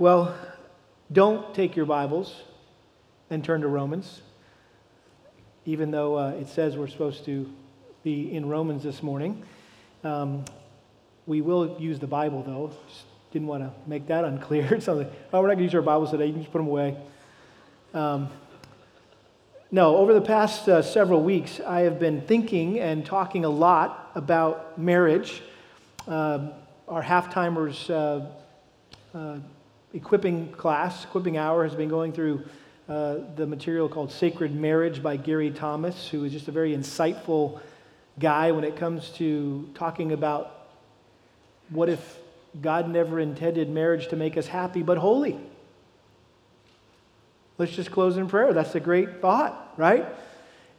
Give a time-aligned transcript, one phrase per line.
[0.00, 0.34] Well,
[1.12, 2.34] don't take your Bibles
[3.28, 4.22] and turn to Romans,
[5.66, 7.52] even though uh, it says we're supposed to
[8.02, 9.42] be in Romans this morning.
[10.02, 10.46] Um,
[11.26, 12.72] we will use the Bible, though.
[12.88, 14.80] Just didn't want to make that unclear.
[14.80, 16.28] so, oh, we're not going to use our Bibles today.
[16.28, 16.96] You can just put them away.
[17.92, 18.30] Um,
[19.70, 24.12] no, over the past uh, several weeks, I have been thinking and talking a lot
[24.14, 25.42] about marriage.
[26.08, 26.52] Uh,
[26.88, 28.30] our half-timers uh,
[29.12, 29.36] uh,
[29.92, 32.44] equipping class, equipping hour, has been going through
[32.88, 37.60] uh, the material called Sacred Marriage by Gary Thomas, who is just a very insightful
[38.18, 40.68] guy when it comes to talking about
[41.70, 42.18] what if
[42.60, 45.38] God never intended marriage to make us happy but holy.
[47.58, 48.52] Let's just close in prayer.
[48.52, 50.06] That's a great thought, right?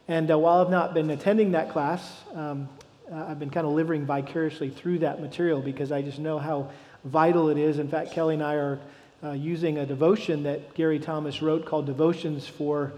[0.08, 2.68] And uh, while I've not been attending that class, um,
[3.10, 6.70] uh, I've been kind of living vicariously through that material because I just know how
[7.04, 7.78] vital it is.
[7.78, 8.80] In fact, Kelly and I are
[9.22, 12.92] uh, using a devotion that Gary Thomas wrote called Devotions for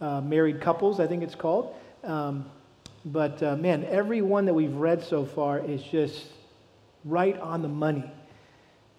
[0.00, 1.74] uh, Married Couples, I think it's called.
[2.04, 2.44] Um,
[3.04, 6.26] but uh, man, every one that we've read so far is just
[7.04, 8.04] right on the money.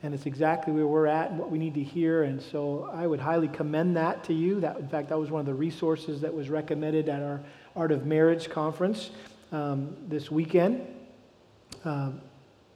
[0.04, 2.24] And it's exactly where we're at and what we need to hear.
[2.24, 4.60] And so I would highly commend that to you.
[4.62, 7.42] That, in fact, that was one of the resources that was recommended at our
[7.76, 9.12] Art of Marriage conference
[9.52, 10.88] um, this weekend.
[11.86, 12.12] Uh,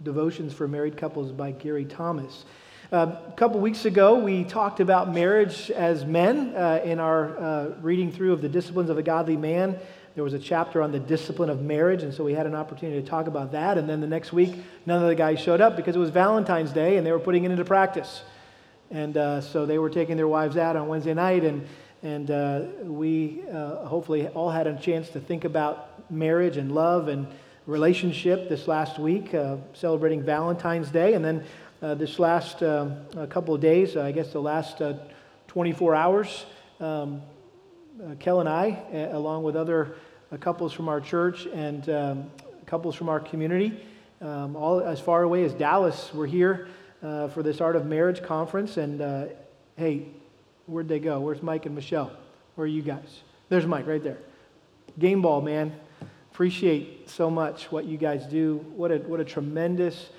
[0.03, 2.45] Devotions for Married Couples by Gary Thomas.
[2.95, 8.09] A couple weeks ago, we talked about marriage as men uh, in our uh, reading
[8.09, 9.77] through of the disciplines of a godly man.
[10.15, 13.01] There was a chapter on the discipline of marriage, and so we had an opportunity
[13.01, 13.77] to talk about that.
[13.77, 16.71] And then the next week, none of the guys showed up because it was Valentine's
[16.71, 18.23] Day and they were putting it into practice.
[18.91, 21.67] And uh, so they were taking their wives out on Wednesday night, and,
[22.01, 27.09] and uh, we uh, hopefully all had a chance to think about marriage and love
[27.09, 27.27] and
[27.66, 29.35] relationship this last week,
[29.73, 31.16] celebrating Valentine's Day.
[31.16, 31.43] And then
[31.81, 34.81] this last um, couple of days, I guess the last
[35.47, 36.45] 24 hours,
[36.79, 37.21] um,
[38.03, 39.95] uh, Kel and I, along with other
[40.31, 42.31] uh, couples from our church and um,
[42.66, 43.79] couples from our community,
[44.22, 46.67] um, all as far away as Dallas, we're here
[47.03, 48.77] uh, for this Art of Marriage conference.
[48.77, 49.25] And uh,
[49.77, 50.07] hey,
[50.66, 51.19] where'd they go?
[51.19, 52.11] Where's Mike and Michelle?
[52.55, 53.21] Where are you guys?
[53.50, 54.17] There's Mike right there.
[54.97, 55.73] Game ball, man.
[56.31, 58.57] Appreciate so much what you guys do.
[58.75, 60.09] What a, what a tremendous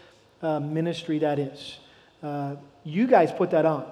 [0.46, 1.78] uh, ministry that is.
[2.22, 3.84] Uh, you guys put that on.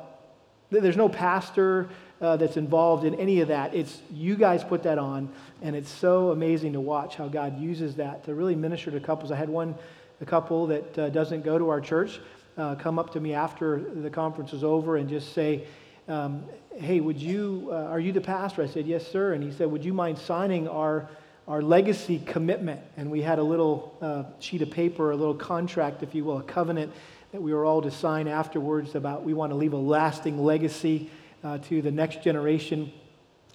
[0.70, 1.88] There's no pastor,
[2.20, 3.74] uh, that's involved in any of that.
[3.74, 5.28] It's you guys put that on,
[5.62, 9.30] and it's so amazing to watch how God uses that to really minister to couples.
[9.30, 9.74] I had one,
[10.20, 12.20] a couple that uh, doesn't go to our church,
[12.56, 15.66] uh, come up to me after the conference was over and just say,
[16.08, 16.44] um,
[16.76, 17.68] "Hey, would you?
[17.70, 20.18] Uh, are you the pastor?" I said, "Yes, sir." And he said, "Would you mind
[20.18, 21.08] signing our?"
[21.46, 26.02] Our legacy commitment, and we had a little uh, sheet of paper, a little contract,
[26.02, 26.90] if you will, a covenant
[27.32, 31.10] that we were all to sign afterwards about we want to leave a lasting legacy
[31.42, 32.90] uh, to the next generation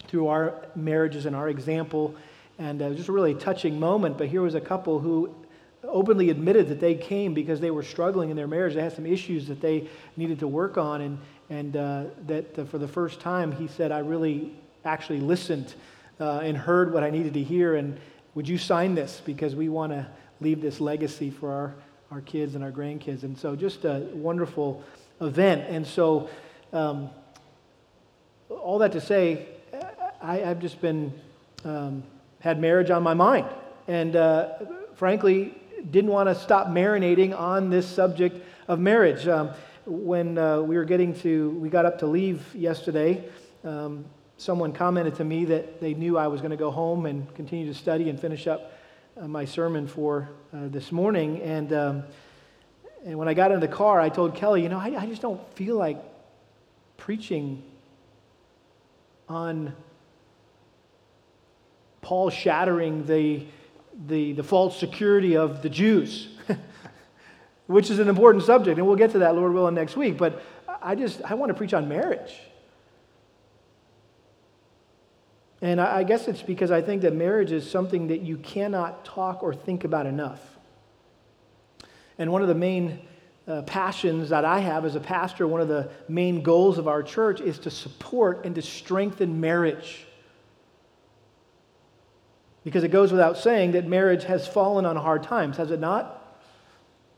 [0.06, 2.14] through our marriages and our example.
[2.60, 4.18] And uh, just a really touching moment.
[4.18, 5.34] But here was a couple who
[5.82, 8.74] openly admitted that they came because they were struggling in their marriage.
[8.74, 11.00] They had some issues that they needed to work on.
[11.00, 11.18] And,
[11.48, 15.74] and uh, that uh, for the first time, he said, I really actually listened
[16.20, 17.74] uh, and heard what I needed to hear.
[17.74, 17.98] And
[18.34, 19.20] would you sign this?
[19.24, 20.06] Because we want to
[20.40, 21.74] leave this legacy for our,
[22.10, 23.22] our kids and our grandkids.
[23.22, 24.84] And so just a wonderful
[25.20, 25.64] event.
[25.68, 26.28] And so
[26.72, 27.10] um,
[28.48, 29.46] all that to say,
[30.22, 31.12] I, have just been,
[31.64, 32.02] um,
[32.40, 33.46] had marriage on my mind.
[33.88, 34.50] And uh,
[34.94, 35.54] frankly,
[35.90, 39.26] didn't want to stop marinating on this subject of marriage.
[39.26, 39.50] Um,
[39.86, 43.24] when uh, we were getting to, we got up to leave yesterday,
[43.64, 44.04] um,
[44.40, 47.66] someone commented to me that they knew I was going to go home and continue
[47.66, 48.72] to study and finish up
[49.20, 51.42] uh, my sermon for uh, this morning.
[51.42, 52.04] And, um,
[53.04, 55.20] and when I got in the car, I told Kelly, you know, I, I just
[55.20, 55.98] don't feel like
[56.96, 57.62] preaching
[59.28, 59.74] on
[62.00, 63.44] Paul shattering the,
[64.06, 66.28] the, the false security of the Jews,
[67.66, 70.16] which is an important subject, and we'll get to that, Lord willing, next week.
[70.16, 70.42] But
[70.80, 72.32] I just, I want to preach on marriage.
[75.62, 79.42] And I guess it's because I think that marriage is something that you cannot talk
[79.42, 80.40] or think about enough.
[82.18, 83.00] And one of the main
[83.46, 87.02] uh, passions that I have as a pastor, one of the main goals of our
[87.02, 90.06] church is to support and to strengthen marriage.
[92.64, 96.38] Because it goes without saying that marriage has fallen on hard times, has it not?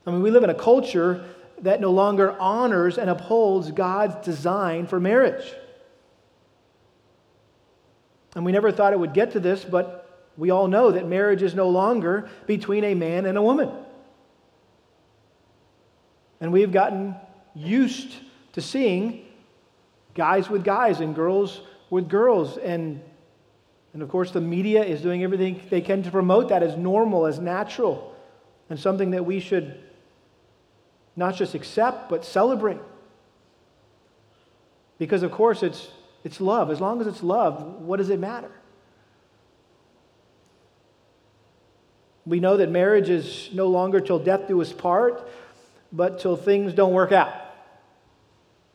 [0.06, 1.24] I mean, we live in a culture
[1.60, 5.52] that no longer honors and upholds God's design for marriage.
[8.34, 11.42] And we never thought it would get to this, but we all know that marriage
[11.42, 13.70] is no longer between a man and a woman.
[16.40, 17.14] And we've gotten
[17.54, 18.14] used
[18.52, 19.24] to seeing
[20.14, 22.56] guys with guys and girls with girls.
[22.56, 23.02] And,
[23.92, 27.26] and of course, the media is doing everything they can to promote that as normal,
[27.26, 28.16] as natural,
[28.70, 29.78] and something that we should
[31.14, 32.80] not just accept, but celebrate.
[34.98, 35.88] Because, of course, it's,
[36.24, 36.70] it's love.
[36.70, 38.50] As long as it's love, what does it matter?
[42.24, 45.28] We know that marriage is no longer till death do us part,
[45.92, 47.32] but till things don't work out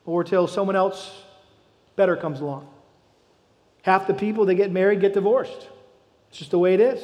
[0.06, 1.24] or till someone else
[1.96, 2.68] better comes along.
[3.84, 5.68] Half the people that get married get divorced.
[6.30, 7.02] It's just the way it is.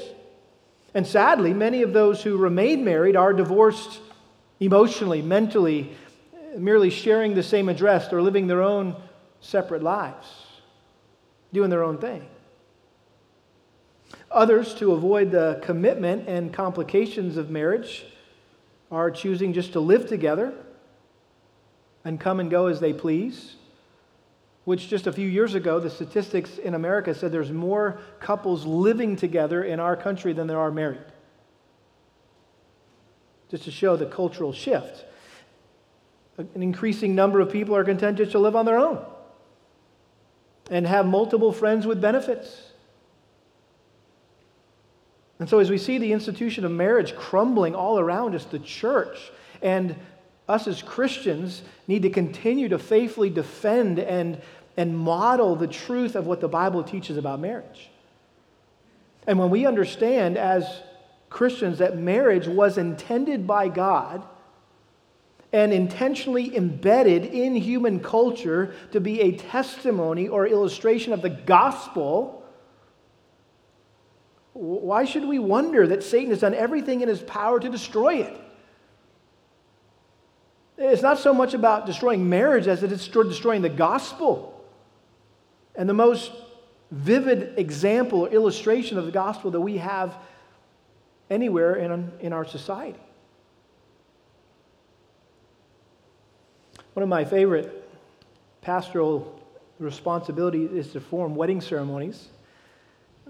[0.94, 4.00] And sadly, many of those who remain married are divorced
[4.60, 5.96] emotionally, mentally,
[6.58, 8.96] merely sharing the same address or living their own
[9.44, 10.28] separate lives,
[11.52, 12.26] doing their own thing.
[14.32, 18.06] Others, to avoid the commitment and complications of marriage,
[18.92, 20.54] are choosing just to live together
[22.06, 23.56] and come and go as they please.
[24.66, 29.16] Which just a few years ago, the statistics in America said there's more couples living
[29.18, 31.02] together in our country than there are married.
[33.52, 35.04] Just to show the cultural shift.
[36.38, 39.06] An increasing number of people are content just to live on their own
[40.70, 42.70] and have multiple friends with benefits.
[45.40, 49.32] And so, as we see the institution of marriage crumbling all around us, the church
[49.62, 49.96] and
[50.48, 54.42] us as Christians need to continue to faithfully defend and,
[54.78, 57.90] and model the truth of what the Bible teaches about marriage.
[59.26, 60.82] And when we understand as
[61.30, 64.24] Christians that marriage was intended by God
[65.54, 72.44] and intentionally embedded in human culture to be a testimony or illustration of the gospel
[74.54, 78.40] why should we wonder that Satan has done everything in his power to destroy it?
[80.78, 84.50] It's not so much about destroying marriage as it is destroying the gospel.
[85.76, 86.32] And the most
[86.92, 90.16] vivid example or illustration of the gospel that we have
[91.30, 93.00] anywhere in, in our society.
[96.94, 97.90] One of my favorite
[98.62, 99.40] pastoral
[99.80, 102.28] responsibilities is to form wedding ceremonies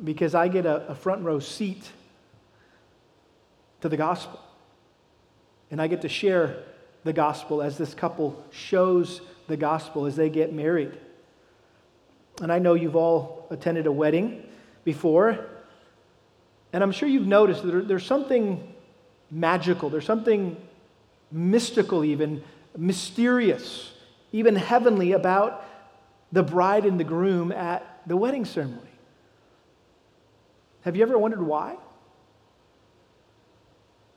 [0.03, 1.89] because I get a, a front row seat
[3.81, 4.39] to the gospel.
[5.71, 6.57] And I get to share
[7.03, 10.97] the gospel as this couple shows the gospel as they get married.
[12.41, 14.43] And I know you've all attended a wedding
[14.83, 15.45] before,
[16.71, 18.73] and I'm sure you've noticed that there's something
[19.29, 20.57] magical, there's something
[21.31, 22.43] mystical, even
[22.77, 23.91] mysterious,
[24.31, 25.65] even heavenly about
[26.31, 28.81] the bride and the groom at the wedding ceremony.
[30.81, 31.77] Have you ever wondered why?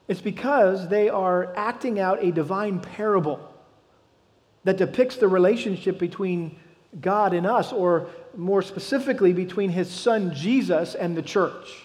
[0.08, 3.52] It's because they are acting out a divine parable
[4.64, 6.58] that depicts the relationship between
[7.00, 11.84] God and us, or more specifically, between his son Jesus and the church.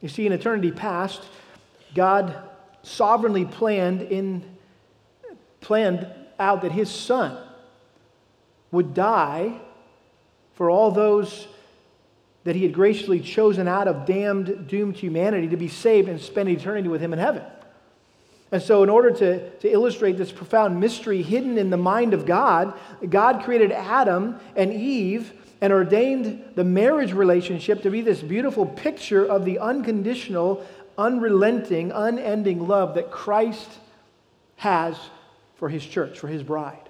[0.00, 1.22] You see, in eternity past,
[1.94, 2.36] God
[2.86, 4.44] sovereignly planned in
[5.60, 6.06] planned
[6.38, 7.36] out that his son
[8.70, 9.60] would die
[10.54, 11.48] for all those
[12.44, 16.48] that he had graciously chosen out of damned, doomed humanity to be saved and spend
[16.48, 17.42] eternity with him in heaven.
[18.52, 22.24] And so, in order to, to illustrate this profound mystery hidden in the mind of
[22.24, 22.74] God,
[23.08, 29.24] God created Adam and Eve and ordained the marriage relationship to be this beautiful picture
[29.24, 30.64] of the unconditional,
[30.98, 33.68] unrelenting, unending love that Christ
[34.56, 34.96] has
[35.56, 36.88] for his church, for his bride.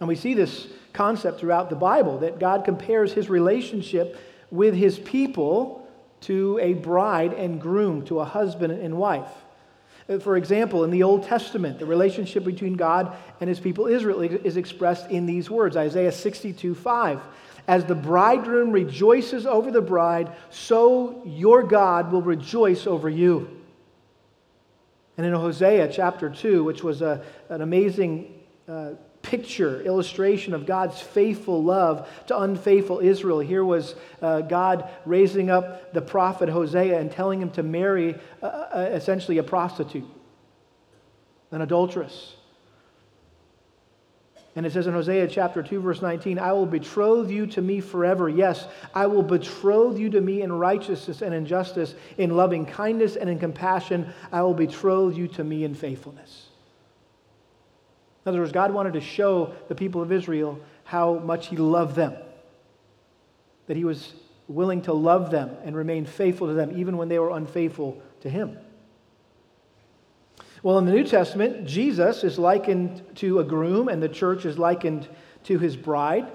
[0.00, 4.18] And we see this concept throughout the Bible that God compares his relationship
[4.50, 5.88] with his people
[6.22, 9.30] to a bride and groom, to a husband and wife.
[10.08, 14.20] Uh, for example, in the Old Testament, the relationship between God and his people Israel
[14.20, 17.20] is expressed in these words Isaiah 62 5.
[17.68, 23.62] As the bridegroom rejoices over the bride, so your God will rejoice over you.
[25.16, 28.92] And in Hosea chapter 2, which was a, an amazing uh,
[29.22, 33.38] picture, illustration of God's faithful love to unfaithful Israel.
[33.38, 38.46] Here was uh, God raising up the prophet Hosea and telling him to marry uh,
[38.46, 40.08] uh, essentially a prostitute,
[41.50, 42.34] an adulteress.
[44.54, 47.80] And it says in Hosea chapter 2, verse 19, I will betroth you to me
[47.80, 48.28] forever.
[48.28, 53.16] Yes, I will betroth you to me in righteousness and in justice, in loving kindness
[53.16, 54.12] and in compassion.
[54.30, 56.48] I will betroth you to me in faithfulness.
[58.24, 61.96] In other words, God wanted to show the people of Israel how much He loved
[61.96, 62.14] them,
[63.68, 64.12] that He was
[64.48, 68.28] willing to love them and remain faithful to them even when they were unfaithful to
[68.28, 68.58] Him.
[70.62, 74.58] Well, in the New Testament, Jesus is likened to a groom, and the church is
[74.58, 75.08] likened
[75.44, 76.30] to his bride.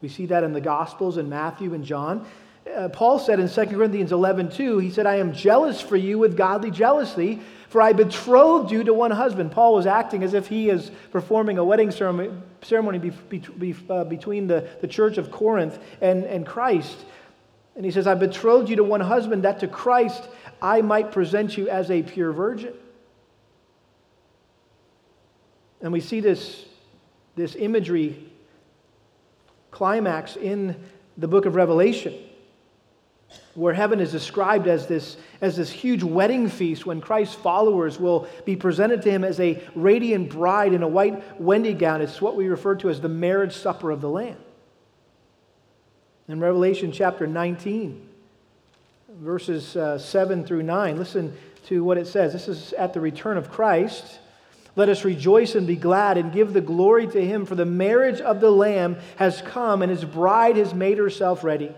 [0.00, 2.24] We see that in the Gospels in Matthew and John.
[2.72, 6.16] Uh, Paul said in 2 Corinthians 11, 2, he said, I am jealous for you
[6.16, 9.50] with godly jealousy, for I betrothed you to one husband.
[9.50, 14.46] Paul was acting as if he is performing a wedding ceremony, be, be, uh, between
[14.46, 16.98] the, the church of Corinth and, and Christ.
[17.74, 20.28] And he says, I betrothed you to one husband, that to Christ
[20.60, 22.74] I might present you as a pure virgin.
[25.82, 26.64] And we see this,
[27.34, 28.16] this imagery
[29.70, 30.76] climax in
[31.18, 32.14] the book of Revelation,
[33.54, 38.28] where heaven is described as this, as this huge wedding feast when Christ's followers will
[38.44, 42.00] be presented to him as a radiant bride in a white wedding gown.
[42.00, 44.38] It's what we refer to as the marriage supper of the Lamb.
[46.28, 48.08] In Revelation chapter 19,
[49.20, 51.36] verses uh, 7 through 9, listen
[51.66, 52.32] to what it says.
[52.32, 54.18] This is at the return of Christ.
[54.74, 58.20] Let us rejoice and be glad and give the glory to him, for the marriage
[58.20, 61.74] of the Lamb has come, and his bride has made herself ready.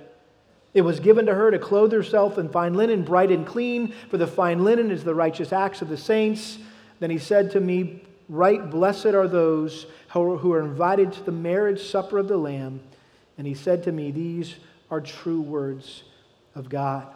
[0.74, 4.16] It was given to her to clothe herself in fine linen, bright and clean, for
[4.16, 6.58] the fine linen is the righteous acts of the saints.
[7.00, 11.82] Then he said to me, Write blessed are those who are invited to the marriage
[11.82, 12.80] supper of the Lamb.
[13.36, 14.54] And he said to me, These
[14.90, 16.04] are true words
[16.54, 17.06] of God.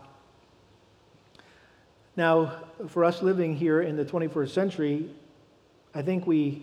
[2.16, 5.10] Now, for us living here in the 21st century,
[5.98, 6.62] I think we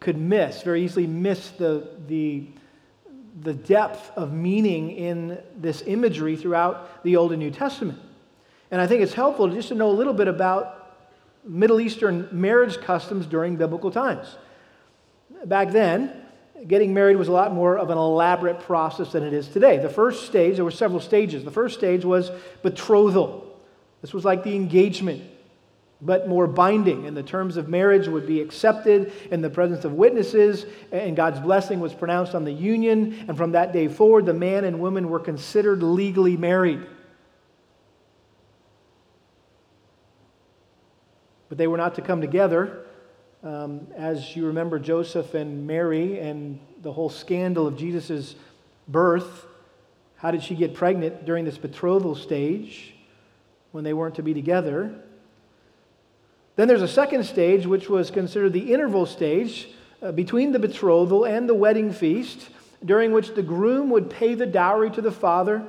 [0.00, 2.44] could miss, very easily miss the, the,
[3.40, 7.98] the depth of meaning in this imagery throughout the Old and New Testament.
[8.70, 10.94] And I think it's helpful just to know a little bit about
[11.42, 14.36] Middle Eastern marriage customs during biblical times.
[15.46, 16.12] Back then,
[16.66, 19.78] getting married was a lot more of an elaborate process than it is today.
[19.78, 21.44] The first stage, there were several stages.
[21.44, 22.30] The first stage was
[22.62, 23.58] betrothal.
[24.02, 25.22] This was like the engagement
[26.02, 27.06] but more binding.
[27.06, 31.40] And the terms of marriage would be accepted in the presence of witnesses, and God's
[31.40, 33.24] blessing was pronounced on the union.
[33.28, 36.86] And from that day forward, the man and woman were considered legally married.
[41.48, 42.86] But they were not to come together.
[43.42, 48.36] Um, as you remember, Joseph and Mary and the whole scandal of Jesus'
[48.86, 49.46] birth.
[50.16, 52.94] How did she get pregnant during this betrothal stage
[53.72, 55.02] when they weren't to be together?
[56.60, 59.70] Then there's a second stage, which was considered the interval stage
[60.02, 62.50] uh, between the betrothal and the wedding feast,
[62.84, 65.64] during which the groom would pay the dowry to the father,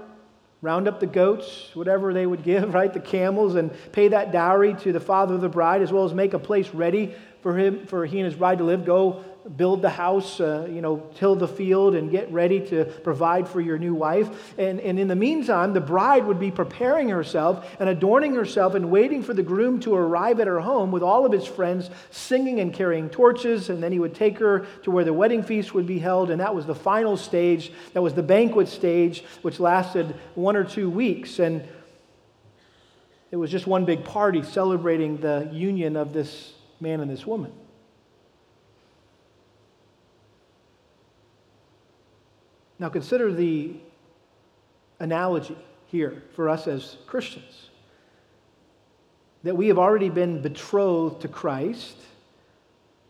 [0.61, 4.73] round up the goats, whatever they would give, right, the camels, and pay that dowry
[4.81, 7.87] to the father of the bride, as well as make a place ready for him,
[7.87, 8.83] for he and his bride to live.
[8.83, 9.23] Go
[9.57, 13.59] build the house, uh, you know, till the field and get ready to provide for
[13.59, 14.53] your new wife.
[14.57, 18.91] And, and in the meantime, the bride would be preparing herself and adorning herself and
[18.91, 22.59] waiting for the groom to arrive at her home with all of his friends singing
[22.59, 23.69] and carrying torches.
[23.69, 26.29] And then he would take her to where the wedding feast would be held.
[26.29, 27.71] And that was the final stage.
[27.93, 31.39] That was the banquet stage, which lasted one or two weeks.
[31.39, 31.67] And
[33.31, 37.51] it was just one big party celebrating the union of this man and this woman.
[42.81, 43.75] Now, consider the
[44.99, 47.69] analogy here for us as Christians
[49.43, 51.95] that we have already been betrothed to Christ.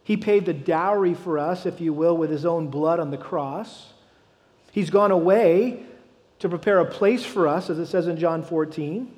[0.03, 3.17] He paid the dowry for us, if you will, with his own blood on the
[3.17, 3.93] cross.
[4.73, 5.83] He's gone away
[6.39, 9.09] to prepare a place for us, as it says in John 14.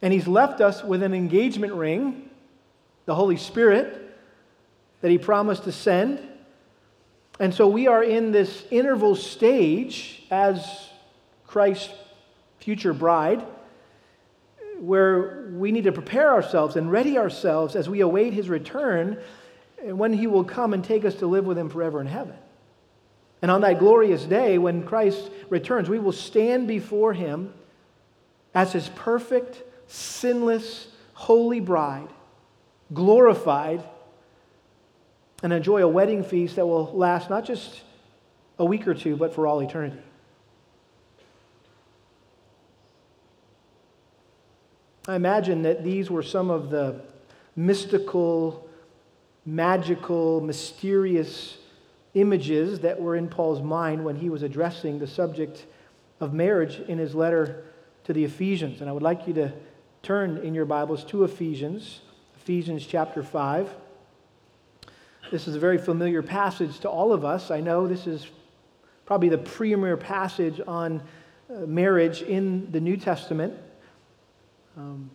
[0.00, 2.30] And he's left us with an engagement ring,
[3.04, 4.16] the Holy Spirit,
[5.02, 6.30] that he promised to send.
[7.40, 10.88] And so we are in this interval stage as
[11.46, 11.92] Christ's
[12.58, 13.44] future bride
[14.78, 19.18] where we need to prepare ourselves and ready ourselves as we await his return
[19.82, 22.34] and when he will come and take us to live with him forever in heaven.
[23.42, 27.52] And on that glorious day, when Christ returns, we will stand before him
[28.54, 32.08] as his perfect, sinless, holy bride,
[32.92, 33.84] glorified
[35.44, 37.82] and enjoy a wedding feast that will last not just
[38.58, 39.98] a week or two, but for all eternity.
[45.06, 47.02] I imagine that these were some of the
[47.56, 48.66] mystical,
[49.44, 51.58] magical, mysterious
[52.14, 55.66] images that were in Paul's mind when he was addressing the subject
[56.20, 57.64] of marriage in his letter
[58.04, 58.80] to the Ephesians.
[58.80, 59.52] And I would like you to
[60.02, 62.00] turn in your Bibles to Ephesians,
[62.34, 63.83] Ephesians chapter 5.
[65.30, 67.50] This is a very familiar passage to all of us.
[67.50, 68.26] I know this is
[69.06, 71.02] probably the premier passage on
[71.50, 73.54] uh, marriage in the New Testament.
[74.76, 75.10] Um,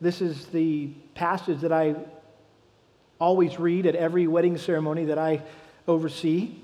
[0.00, 1.94] This is the passage that I
[3.18, 5.40] always read at every wedding ceremony that I
[5.88, 6.56] oversee.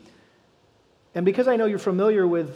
[1.15, 2.51] And because I know you're familiar with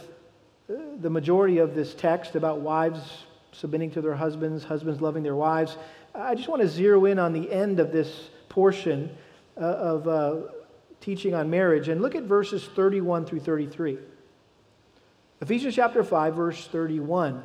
[0.68, 5.36] uh, the majority of this text about wives submitting to their husbands, husbands loving their
[5.36, 5.78] wives,
[6.14, 9.10] I just want to zero in on the end of this portion
[9.56, 10.36] uh, of uh,
[11.00, 13.98] teaching on marriage and look at verses 31 through 33.
[15.40, 17.42] Ephesians chapter 5, verse 31.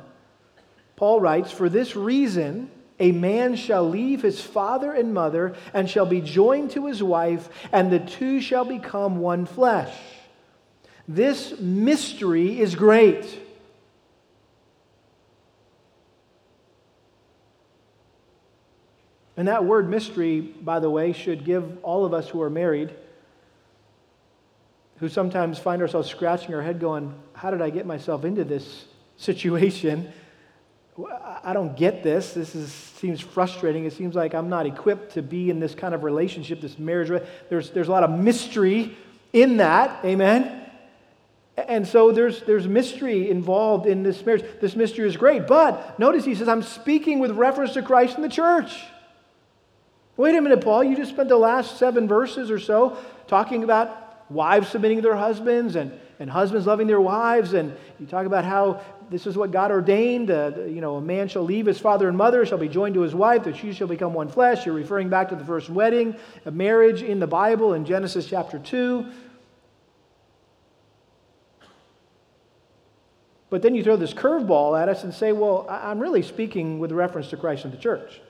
[0.94, 6.06] Paul writes, For this reason, a man shall leave his father and mother and shall
[6.06, 9.92] be joined to his wife, and the two shall become one flesh.
[11.08, 13.26] This mystery is great.
[19.40, 22.92] And that word mystery, by the way, should give all of us who are married,
[24.98, 28.84] who sometimes find ourselves scratching our head going, How did I get myself into this
[29.16, 30.12] situation?
[31.42, 32.34] I don't get this.
[32.34, 33.86] This is, seems frustrating.
[33.86, 37.08] It seems like I'm not equipped to be in this kind of relationship, this marriage.
[37.48, 38.94] There's, there's a lot of mystery
[39.32, 40.04] in that.
[40.04, 40.66] Amen.
[41.56, 44.44] And so there's, there's mystery involved in this marriage.
[44.60, 45.46] This mystery is great.
[45.46, 48.78] But notice he says, I'm speaking with reference to Christ and the church.
[50.20, 50.84] Wait a minute, Paul.
[50.84, 55.16] You just spent the last seven verses or so talking about wives submitting to their
[55.16, 57.54] husbands and, and husbands loving their wives.
[57.54, 60.30] And you talk about how this is what God ordained.
[60.30, 63.00] Uh, you know, a man shall leave his father and mother, shall be joined to
[63.00, 64.66] his wife, the two shall become one flesh.
[64.66, 68.58] You're referring back to the first wedding, a marriage in the Bible in Genesis chapter
[68.58, 69.06] 2.
[73.48, 76.92] But then you throw this curveball at us and say, well, I'm really speaking with
[76.92, 78.20] reference to Christ and the church.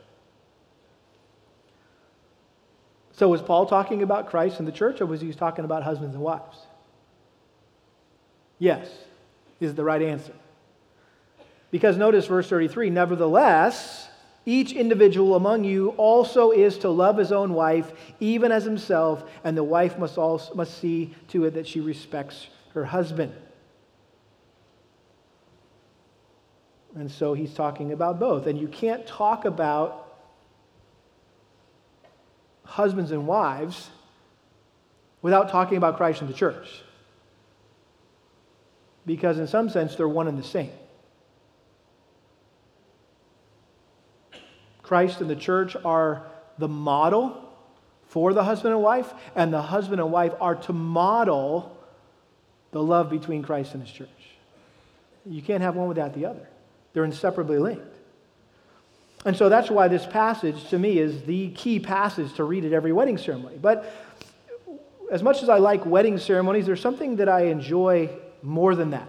[3.20, 6.14] So was Paul talking about Christ and the church, or was he talking about husbands
[6.14, 6.56] and wives?
[8.58, 8.88] Yes,
[9.60, 10.32] is the right answer.
[11.70, 14.08] Because notice verse 33 Nevertheless,
[14.46, 19.54] each individual among you also is to love his own wife, even as himself, and
[19.54, 23.34] the wife must, also, must see to it that she respects her husband.
[26.94, 28.46] And so he's talking about both.
[28.46, 30.09] And you can't talk about
[32.70, 33.90] husbands and wives
[35.22, 36.82] without talking about Christ and the church.
[39.04, 40.70] Because in some sense, they're one and the same.
[44.82, 46.26] Christ and the church are
[46.58, 47.48] the model
[48.06, 51.76] for the husband and wife, and the husband and wife are to model
[52.70, 54.08] the love between Christ and his church.
[55.26, 56.48] You can't have one without the other,
[56.92, 57.99] they're inseparably linked.
[59.24, 62.72] And so that's why this passage, to me, is the key passage to read at
[62.72, 63.58] every wedding ceremony.
[63.60, 63.92] But
[65.10, 68.10] as much as I like wedding ceremonies, there's something that I enjoy
[68.42, 69.08] more than that.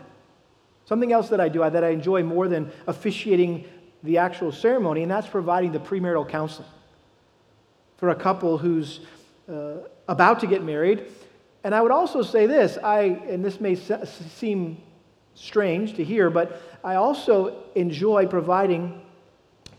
[0.86, 3.65] Something else that I do that I enjoy more than officiating
[4.04, 6.67] the actual ceremony, and that's providing the premarital counseling
[7.97, 9.02] for a couple who's
[9.47, 9.76] uh,
[10.08, 11.06] about to get married.
[11.63, 14.82] And I would also say this, I, and this may seem
[15.36, 19.02] strange to hear, but I also enjoy providing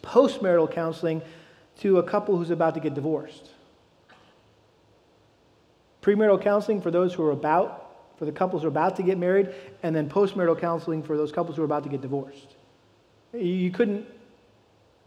[0.03, 1.23] postmarital counseling
[1.81, 3.51] to a couple who's about to get divorced.
[6.03, 9.19] Premarital counseling for those who are about, for the couples who are about to get
[9.19, 12.57] married, and then postmarital counseling for those couples who are about to get divorced.
[13.33, 14.07] You couldn't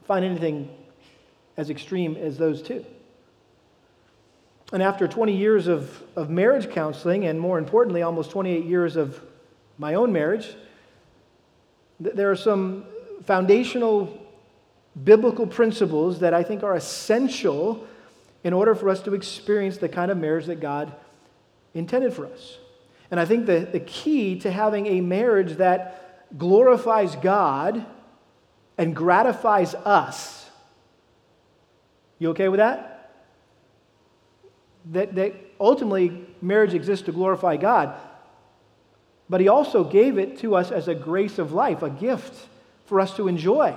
[0.06, 0.70] find anything
[1.58, 2.86] as extreme as those two.
[4.74, 9.22] And after 20 years of, of marriage counseling, and more importantly, almost 28 years of
[9.78, 10.56] my own marriage,
[12.02, 12.86] th- there are some
[13.26, 14.25] foundational
[15.04, 17.86] biblical principles that I think are essential
[18.44, 20.94] in order for us to experience the kind of marriage that God
[21.74, 22.58] intended for us.
[23.12, 27.86] And I think the, the key to having a marriage that glorifies God
[28.78, 30.50] and gratifies us.
[32.20, 33.12] You okay with that?
[34.92, 37.96] That, that ultimately marriage exists to glorify God.
[39.30, 42.48] But He also gave it to us as a grace of life, a gift
[42.86, 43.76] for us to enjoy.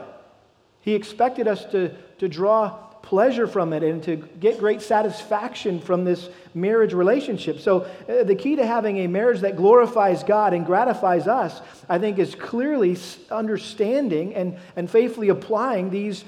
[0.89, 2.71] He expected us to, to draw
[3.03, 7.61] pleasure from it and to get great satisfaction from this marriage relationship.
[7.61, 11.99] So, uh, the key to having a marriage that glorifies God and gratifies us, I
[11.99, 12.97] think, is clearly
[13.31, 16.25] understanding and, and faithfully applying these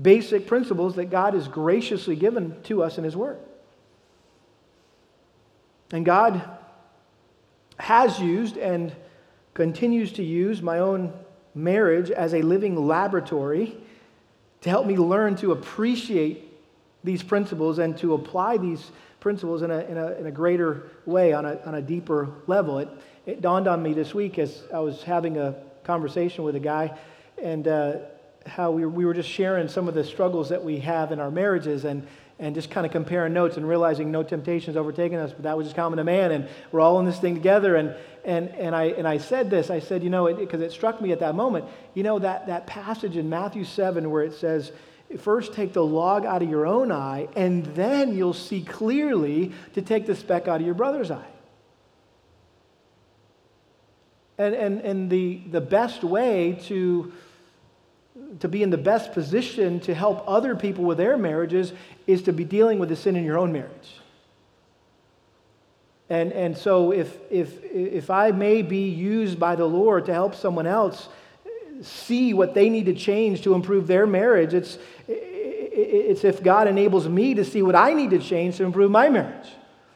[0.00, 3.36] basic principles that God has graciously given to us in His Word.
[5.92, 6.48] And God
[7.78, 8.90] has used and
[9.52, 11.12] continues to use my own
[11.54, 13.76] marriage as a living laboratory
[14.62, 16.44] to help me learn to appreciate
[17.04, 18.90] these principles and to apply these
[19.20, 22.78] principles in a, in a, in a greater way, on a, on a deeper level.
[22.78, 22.88] It,
[23.26, 26.96] it dawned on me this week as I was having a conversation with a guy,
[27.42, 27.96] and uh,
[28.46, 31.30] how we, we were just sharing some of the struggles that we have in our
[31.30, 32.06] marriages and,
[32.38, 35.56] and just kind of comparing notes and realizing no temptation has overtaken us, but that
[35.56, 37.74] was just common to man, and we're all in this thing together.
[37.76, 40.72] And, and, and, I, and I said this, I said, you know, because it, it,
[40.72, 44.34] struck me at that moment, you know, that, that passage in Matthew 7 where it
[44.34, 44.70] says,
[45.18, 49.82] first take the log out of your own eye, and then you'll see clearly to
[49.82, 51.26] take the speck out of your brother's eye.
[54.36, 57.12] And, and, and the, the best way to
[58.40, 61.72] to be in the best position to help other people with their marriages
[62.06, 64.00] is to be dealing with the sin in your own marriage.
[66.10, 70.34] And, and so if, if, if I may be used by the Lord to help
[70.34, 71.08] someone else
[71.82, 77.08] see what they need to change to improve their marriage, it's, it's if God enables
[77.08, 79.48] me to see what I need to change to improve my marriage.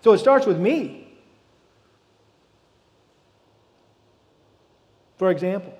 [0.03, 0.99] So it starts with me.
[5.16, 5.73] For example,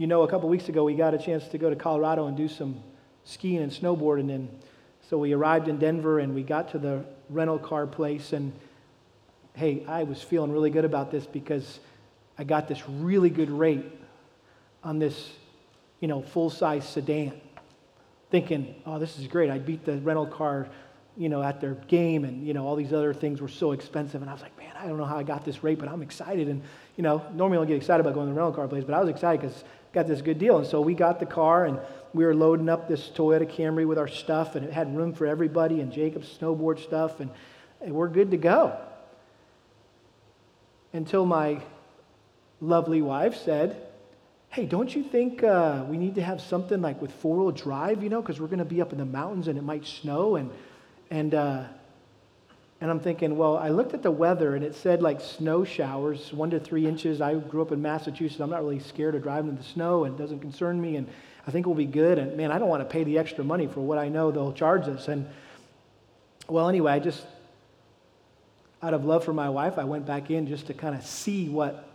[0.00, 2.34] you know, a couple weeks ago, we got a chance to go to Colorado and
[2.34, 2.82] do some
[3.24, 4.34] skiing and snowboarding.
[4.34, 4.48] And
[5.10, 8.32] so we arrived in Denver and we got to the rental car place.
[8.32, 8.54] And
[9.52, 11.80] hey, I was feeling really good about this because
[12.38, 13.84] I got this really good rate
[14.82, 15.32] on this,
[16.00, 17.38] you know, full size sedan.
[18.30, 19.50] Thinking, oh, this is great.
[19.50, 20.66] I beat the rental car,
[21.14, 24.22] you know, at their game, and you know, all these other things were so expensive.
[24.22, 26.00] And I was like, man, I don't know how I got this rate, but I'm
[26.00, 26.48] excited.
[26.48, 26.62] And
[26.96, 28.94] you know, normally I don't get excited about going to the rental car place, but
[28.94, 30.58] I was excited because got this good deal.
[30.58, 31.78] And so we got the car and
[32.12, 35.26] we were loading up this Toyota Camry with our stuff, and it had room for
[35.26, 37.30] everybody and Jacob's snowboard stuff, and,
[37.80, 38.76] and we're good to go.
[40.92, 41.62] Until my
[42.60, 43.86] lovely wife said,
[44.48, 48.02] Hey, don't you think uh, we need to have something like with four wheel drive,
[48.02, 50.34] you know, because we're going to be up in the mountains and it might snow?
[50.34, 50.50] And,
[51.08, 51.64] and uh,
[52.80, 56.32] and I'm thinking, well, I looked at the weather and it said like snow showers,
[56.32, 57.20] one to three inches.
[57.20, 58.40] I grew up in Massachusetts.
[58.40, 60.96] I'm not really scared of driving in the snow and it doesn't concern me.
[60.96, 61.06] And
[61.46, 62.18] I think we'll be good.
[62.18, 64.54] And man, I don't want to pay the extra money for what I know they'll
[64.54, 65.08] charge us.
[65.08, 65.28] And
[66.48, 67.22] well, anyway, I just,
[68.82, 71.50] out of love for my wife, I went back in just to kind of see
[71.50, 71.86] what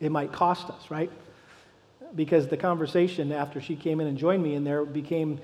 [0.00, 1.10] it might cost us, right?
[2.16, 5.40] Because the conversation after she came in and joined me in there became,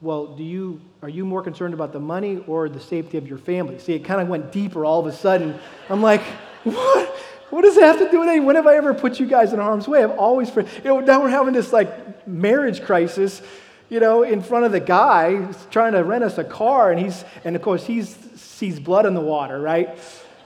[0.00, 3.38] well, do you, are you more concerned about the money or the safety of your
[3.38, 3.78] family?
[3.78, 5.58] See, it kind of went deeper all of a sudden.
[5.88, 6.22] I'm like,
[6.64, 7.16] what?
[7.50, 8.46] What does that have to do with anything?
[8.46, 10.04] When have I ever put you guys in harm's way?
[10.04, 13.42] I've always, you know, now we're having this like marriage crisis,
[13.88, 17.24] you know, in front of the guy trying to rent us a car, and he's,
[17.44, 19.98] and of course, he sees blood in the water, right?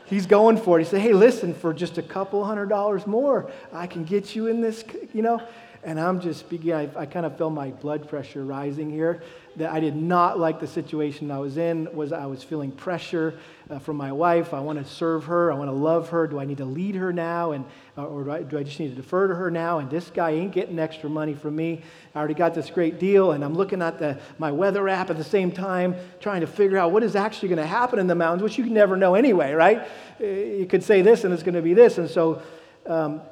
[0.06, 0.84] He's going for it.
[0.84, 4.46] He said, "Hey, listen, for just a couple hundred dollars more, I can get you
[4.46, 5.42] in this, you know."
[5.82, 9.22] And I'm just beginning, I, I kind of feel my blood pressure rising here.
[9.56, 11.88] That I did not like the situation I was in.
[11.94, 13.38] Was I was feeling pressure
[13.70, 14.52] uh, from my wife.
[14.52, 15.52] I want to serve her.
[15.52, 16.26] I want to love her.
[16.26, 17.52] Do I need to lead her now?
[17.52, 17.64] And,
[17.96, 19.78] uh, or do I, do I just need to defer to her now?
[19.78, 21.82] And this guy ain't getting extra money from me.
[22.14, 23.32] I already got this great deal.
[23.32, 26.78] And I'm looking at the, my weather app at the same time, trying to figure
[26.78, 29.52] out what is actually going to happen in the mountains, which you never know anyway,
[29.52, 29.86] right?
[30.20, 31.98] Uh, you could say this and it's going to be this.
[31.98, 32.42] And so,
[32.86, 33.22] um,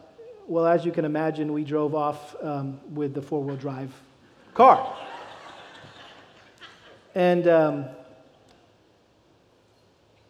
[0.46, 3.92] well, as you can imagine, we drove off um, with the four wheel drive
[4.54, 4.96] car.
[7.14, 7.84] And um,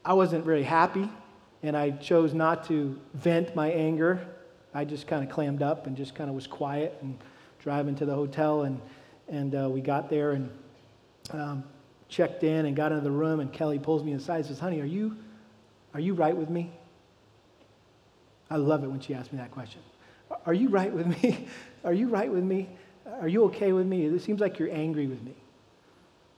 [0.04, 1.08] I wasn't very happy,
[1.62, 4.26] and I chose not to vent my anger.
[4.74, 7.16] I just kind of clammed up and just kind of was quiet and
[7.60, 8.62] driving to the hotel.
[8.62, 8.80] And,
[9.28, 10.50] and uh, we got there and
[11.30, 11.64] um,
[12.08, 13.40] checked in and got into the room.
[13.40, 15.16] And Kelly pulls me aside and says, Honey, are you,
[15.94, 16.72] are you right with me?
[18.50, 19.80] I love it when she asks me that question.
[20.46, 21.48] Are you right with me?
[21.84, 22.68] Are you right with me?
[23.20, 24.06] Are you okay with me?
[24.06, 25.34] It seems like you're angry with me.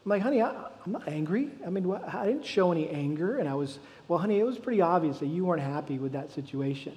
[0.04, 1.48] I'm like, honey, I, am not angry.
[1.66, 3.38] I mean, I didn't show any anger.
[3.38, 6.30] And I was, well, honey, it was pretty obvious that you weren't happy with that
[6.32, 6.96] situation.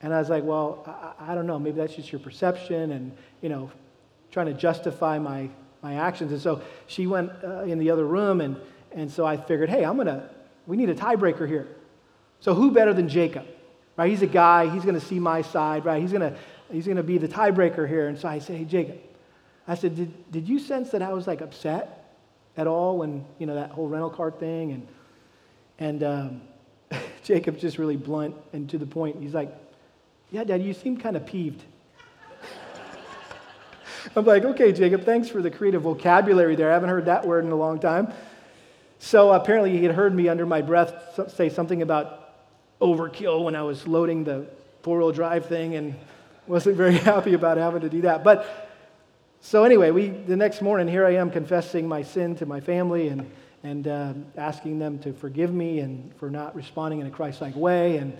[0.00, 0.82] And I was like, well,
[1.18, 1.58] I, I don't know.
[1.58, 3.70] Maybe that's just your perception and, you know,
[4.30, 5.50] trying to justify my,
[5.82, 6.32] my actions.
[6.32, 8.40] And so she went uh, in the other room.
[8.40, 8.56] And,
[8.92, 10.30] and so I figured, hey, I'm going to,
[10.66, 11.68] we need a tiebreaker here.
[12.40, 13.46] So who better than Jacob?
[13.98, 14.08] Right?
[14.08, 14.68] He's a guy.
[14.68, 16.00] He's going to see my side, right?
[16.00, 16.38] He's going to,
[16.70, 18.08] he's going to be the tiebreaker here.
[18.08, 18.98] And so I say, hey, Jacob,
[19.68, 22.14] I said, did, did you sense that I was like upset
[22.56, 24.72] at all when, you know, that whole rental car thing?
[24.72, 24.88] And,
[25.78, 29.20] and um, Jacob's just really blunt and to the point.
[29.20, 29.52] He's like,
[30.30, 31.62] yeah, Dad, you seem kind of peeved.
[34.16, 36.70] I'm like, okay, Jacob, thanks for the creative vocabulary there.
[36.70, 38.12] I haven't heard that word in a long time.
[38.98, 42.22] So apparently he had heard me under my breath say something about
[42.80, 44.46] overkill when I was loading the
[44.82, 45.94] four wheel drive thing and
[46.46, 48.24] wasn't very happy about having to do that.
[48.24, 48.65] But
[49.40, 53.08] so, anyway, we, the next morning, here I am confessing my sin to my family
[53.08, 53.30] and,
[53.62, 57.54] and uh, asking them to forgive me and for not responding in a Christ like
[57.54, 57.98] way.
[57.98, 58.16] And,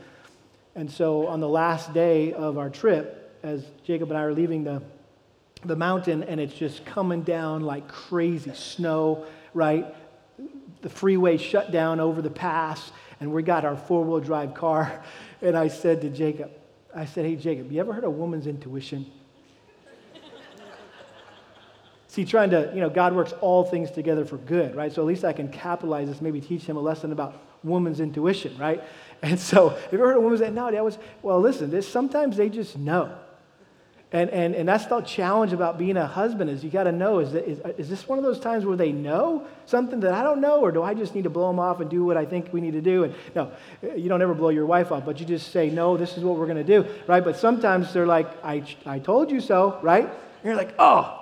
[0.75, 4.65] and so, on the last day of our trip, as Jacob and I are leaving
[4.65, 4.83] the,
[5.65, 9.87] the mountain and it's just coming down like crazy snow, right?
[10.83, 15.03] The freeway shut down over the pass, and we got our four wheel drive car.
[15.43, 16.51] And I said to Jacob,
[16.95, 19.05] I said, Hey, Jacob, you ever heard of woman's intuition?
[22.17, 24.91] See, trying to, you know, God works all things together for good, right?
[24.91, 28.57] So at least I can capitalize this, maybe teach him a lesson about woman's intuition,
[28.57, 28.83] right?
[29.23, 31.87] And so, have you ever heard of women say, no, that was, well, listen, this,
[31.87, 33.17] sometimes they just know.
[34.13, 37.19] And, and, and that's the challenge about being a husband is you got to know,
[37.19, 40.23] is, that, is, is this one of those times where they know something that I
[40.23, 42.25] don't know, or do I just need to blow them off and do what I
[42.25, 43.05] think we need to do?
[43.05, 43.53] And no,
[43.95, 46.39] you don't ever blow your wife off, but you just say, no, this is what
[46.39, 47.25] we're going to do, right?
[47.25, 50.05] But sometimes they're like, I, I told you so, right?
[50.05, 51.16] And you're like, oh,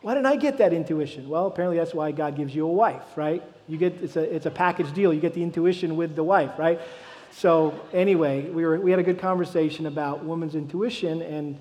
[0.00, 1.28] why didn't I get that intuition?
[1.28, 3.42] Well, apparently that's why God gives you a wife, right?
[3.66, 5.12] You get, it's a, it's a package deal.
[5.12, 6.80] You get the intuition with the wife, right?
[7.32, 11.58] So anyway, we, were, we had a good conversation about woman's intuition, and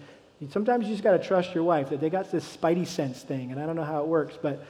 [0.49, 3.51] sometimes you just got to trust your wife that they got this spidey sense thing,
[3.51, 4.65] and I don't know how it works, but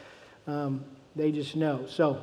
[0.48, 0.84] um,
[1.16, 1.86] they just know.
[1.88, 2.22] So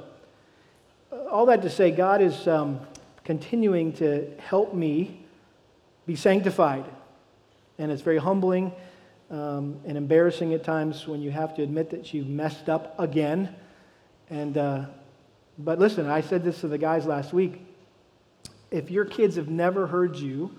[1.30, 2.80] all that to say, God is um,
[3.22, 5.20] continuing to help me
[6.06, 6.84] be sanctified,
[7.78, 8.72] and it's very humbling
[9.30, 13.54] um, and embarrassing at times when you have to admit that you've messed up again.
[14.30, 14.86] And uh,
[15.58, 17.64] but listen, I said this to the guys last week.
[18.70, 20.50] If your kids have never heard you,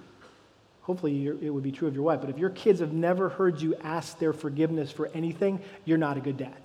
[0.82, 3.60] hopefully it would be true of your wife, but if your kids have never heard
[3.60, 6.56] you ask their forgiveness for anything, you're not a good dad.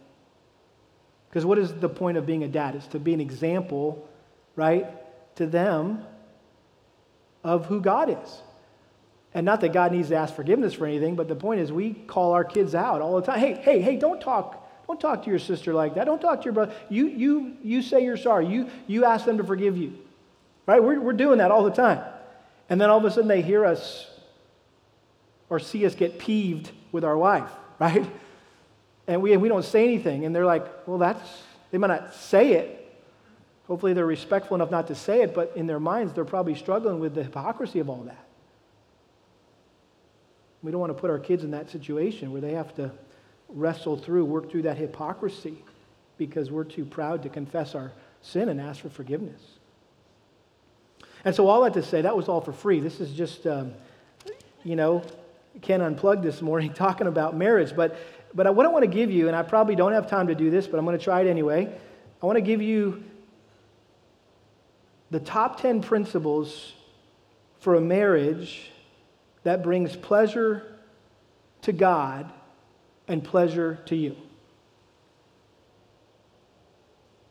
[1.29, 2.75] Because what is the point of being a dad?
[2.75, 4.09] It's to be an example,
[4.57, 4.87] right,
[5.37, 6.05] to them
[7.43, 8.43] of who God is.
[9.33, 11.93] And not that God needs to ask forgiveness for anything, but the point is we
[11.95, 13.39] call our kids out all the time.
[13.39, 14.57] Hey, hey, hey, don't talk.
[14.89, 16.05] Don't talk to your sister like that.
[16.05, 16.75] Don't talk to your brother.
[16.89, 18.49] You, you, you say you're sorry.
[18.49, 19.97] You, you ask them to forgive you.
[20.67, 20.83] Right?
[20.83, 22.03] We're, we're doing that all the time.
[22.69, 24.09] And then all of a sudden they hear us
[25.49, 28.05] or see us get peeved with our wife, right?
[29.07, 30.25] And we, we don't say anything.
[30.25, 32.77] And they're like, well, that's, they might not say it.
[33.69, 36.99] Hopefully they're respectful enough not to say it, but in their minds, they're probably struggling
[36.99, 38.25] with the hypocrisy of all that.
[40.63, 42.91] We don't want to put our kids in that situation where they have to
[43.49, 45.57] wrestle through, work through that hypocrisy
[46.19, 49.41] because we're too proud to confess our sin and ask for forgiveness.
[51.25, 52.81] And so, all that to say, that was all for free.
[52.81, 53.73] This is just, um,
[54.65, 55.03] you know,
[55.63, 57.75] Ken Unplugged this morning talking about marriage.
[57.75, 57.97] But,
[58.35, 60.51] but what I want to give you, and I probably don't have time to do
[60.51, 61.73] this, but I'm going to try it anyway.
[62.23, 63.03] I want to give you
[65.11, 66.75] the top 10 principles
[67.59, 68.71] for a marriage
[69.43, 70.63] that brings pleasure
[71.63, 72.33] to God
[73.09, 74.17] and pleasure to you.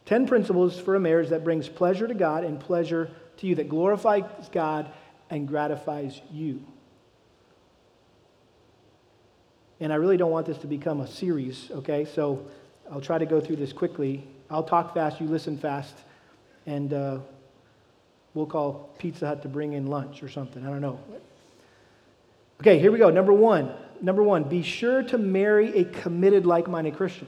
[0.06, 3.70] 10 principles for a marriage that brings pleasure to God and pleasure to you, that
[3.70, 4.92] glorifies God
[5.30, 6.64] and gratifies you.
[9.80, 12.06] And I really don't want this to become a series, okay?
[12.06, 12.46] So
[12.92, 14.28] I'll try to go through this quickly.
[14.50, 15.96] I'll talk fast, you listen fast,
[16.66, 17.20] and uh,
[18.34, 20.66] we'll call Pizza Hut to bring in lunch or something.
[20.66, 21.00] I don't know.
[22.62, 23.10] Okay, here we go.
[23.10, 23.72] Number one.
[24.02, 27.28] Number one, be sure to marry a committed, like minded Christian.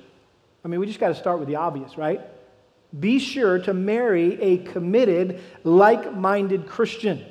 [0.64, 2.22] I mean, we just got to start with the obvious, right?
[2.98, 7.26] Be sure to marry a committed, like minded Christian.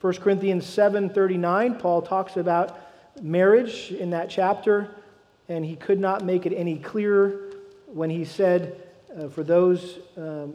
[0.00, 2.78] 1 Corinthians 7:39, Paul talks about
[3.22, 4.90] marriage in that chapter,
[5.48, 7.50] and he could not make it any clearer
[7.86, 8.82] when he said,
[9.16, 10.54] uh, for those um,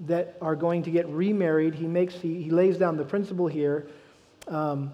[0.00, 3.86] that are going to get remarried, he makes he, he lays down the principle here.
[4.48, 4.92] Um,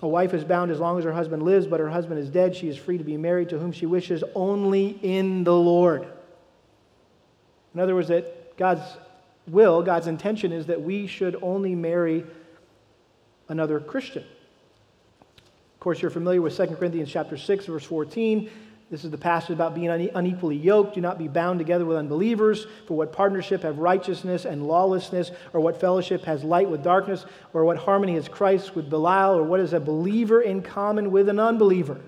[0.00, 2.54] a wife is bound as long as her husband lives, but her husband is dead.
[2.54, 6.06] She is free to be married to whom she wishes only in the Lord.
[7.74, 8.82] In other words, that God's
[9.48, 12.24] will, God's intention is that we should only marry
[13.48, 14.22] another Christian.
[14.22, 18.50] Of course, you're familiar with 2 Corinthians chapter 6, verse 14.
[18.90, 20.94] This is the passage about being unequally yoked.
[20.94, 22.66] Do not be bound together with unbelievers.
[22.86, 25.30] For what partnership have righteousness and lawlessness?
[25.52, 27.26] Or what fellowship has light with darkness?
[27.52, 29.38] Or what harmony has Christ with Belial?
[29.38, 32.00] Or what is a believer in common with an unbeliever?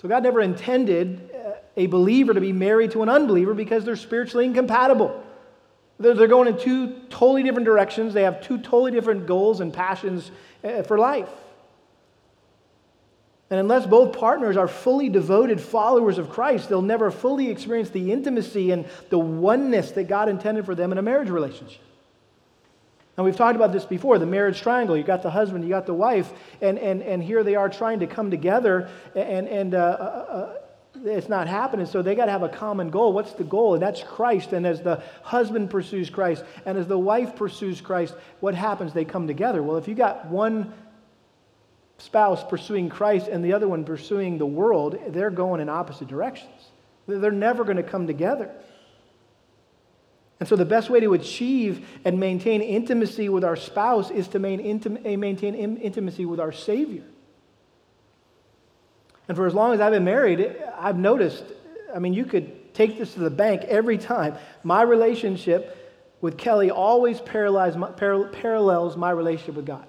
[0.00, 3.96] So God never intended uh, a believer to be married to an unbeliever because they're
[3.96, 5.20] spiritually incompatible.
[5.98, 8.14] They're going in two totally different directions.
[8.14, 10.30] They have two totally different goals and passions
[10.62, 11.28] uh, for life.
[13.50, 18.12] And unless both partners are fully devoted followers of Christ, they'll never fully experience the
[18.12, 21.82] intimacy and the oneness that God intended for them in a marriage relationship.
[23.16, 24.96] And we've talked about this before the marriage triangle.
[24.96, 26.32] You got the husband, you got the wife,
[26.62, 30.54] and, and, and here they are trying to come together, and, and uh, uh, uh
[31.04, 31.86] it's not happening.
[31.86, 33.12] So they got to have a common goal.
[33.12, 33.74] What's the goal?
[33.74, 34.52] And that's Christ.
[34.52, 38.92] And as the husband pursues Christ, and as the wife pursues Christ, what happens?
[38.92, 39.62] They come together.
[39.62, 40.72] Well, if you got one
[42.00, 46.70] spouse pursuing Christ and the other one pursuing the world, they're going in opposite directions.
[47.06, 48.50] They're never going to come together.
[50.38, 54.38] And so, the best way to achieve and maintain intimacy with our spouse is to
[54.38, 57.04] eh, maintain intimacy with our Savior.
[59.28, 61.44] And for as long as I've been married, I've noticed,
[61.94, 64.34] I mean, you could take this to the bank every time.
[64.64, 65.76] My relationship
[66.22, 67.76] with Kelly always parallels
[68.96, 69.86] my relationship with God.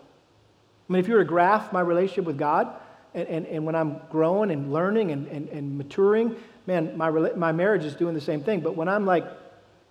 [0.91, 2.67] I mean, if you were to graph my relationship with God,
[3.13, 6.35] and, and, and when I'm growing and learning and, and, and maturing,
[6.67, 8.59] man, my, my marriage is doing the same thing.
[8.59, 9.25] But when I'm like,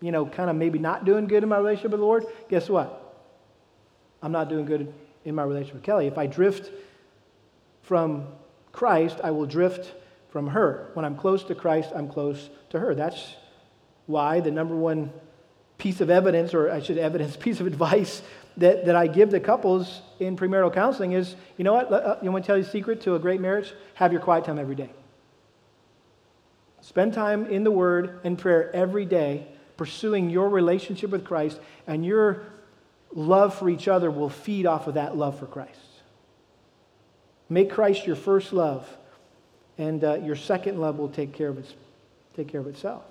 [0.02, 2.68] you know, kind of maybe not doing good in my relationship with the Lord, guess
[2.68, 3.16] what?
[4.22, 4.92] I'm not doing good
[5.24, 6.06] in my relationship with Kelly.
[6.06, 6.70] If I drift
[7.80, 8.26] from
[8.70, 9.94] Christ, I will drift
[10.28, 10.90] from her.
[10.92, 12.94] When I'm close to Christ, I'm close to her.
[12.94, 13.36] That's
[14.04, 15.14] why the number one
[15.78, 18.20] piece of evidence, or I should evidence, piece of advice
[18.56, 21.92] that, that I give to couples in premarital counseling is you know what?
[21.92, 23.72] Uh, you want to tell you a secret to a great marriage?
[23.94, 24.90] Have your quiet time every day.
[26.82, 32.04] Spend time in the Word and prayer every day, pursuing your relationship with Christ, and
[32.04, 32.42] your
[33.12, 35.78] love for each other will feed off of that love for Christ.
[37.48, 38.88] Make Christ your first love,
[39.76, 41.74] and uh, your second love will take care of, its,
[42.36, 43.02] take care of itself.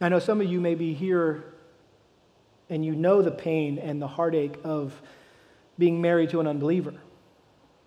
[0.00, 1.44] I know some of you may be here
[2.70, 4.92] and you know the pain and the heartache of
[5.78, 6.94] being married to an unbeliever.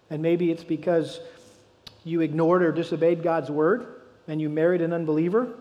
[0.10, 1.20] And maybe it's because
[2.04, 3.86] you ignored or disobeyed God's word
[4.28, 5.54] and you married an unbeliever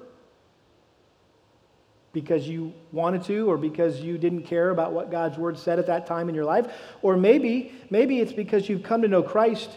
[2.13, 5.87] because you wanted to or because you didn't care about what God's word said at
[5.87, 6.67] that time in your life
[7.03, 9.71] or maybe maybe it's because you've come to know Christ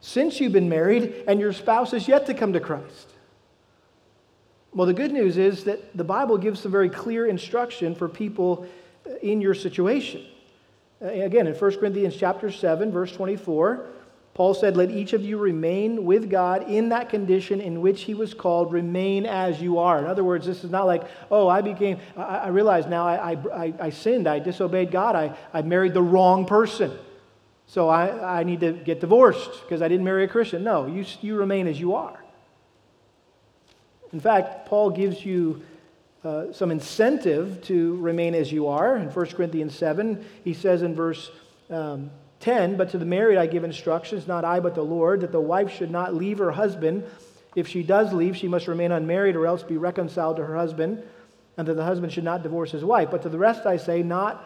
[0.00, 3.08] since you've been married and your spouse is yet to come to Christ.
[4.72, 8.66] Well, the good news is that the Bible gives some very clear instruction for people
[9.22, 10.24] in your situation.
[11.00, 13.86] Uh, again, in 1 Corinthians chapter 7, verse 24,
[14.34, 18.14] Paul said, Let each of you remain with God in that condition in which he
[18.14, 19.98] was called, remain as you are.
[19.98, 23.32] In other words, this is not like, oh, I became, I, I realized now I,
[23.32, 26.96] I, I, sinned, I disobeyed God, I, I married the wrong person.
[27.66, 30.64] So I, I need to get divorced because I didn't marry a Christian.
[30.64, 32.22] No, you, you remain as you are.
[34.12, 35.62] In fact, Paul gives you
[36.28, 38.98] uh, some incentive to remain as you are.
[38.98, 41.30] In 1 Corinthians 7, he says in verse
[41.70, 42.10] um,
[42.40, 45.40] 10, But to the married I give instructions, not I, but the Lord, that the
[45.40, 47.04] wife should not leave her husband.
[47.56, 51.02] If she does leave, she must remain unmarried or else be reconciled to her husband,
[51.56, 53.10] and that the husband should not divorce his wife.
[53.10, 54.44] But to the rest I say, not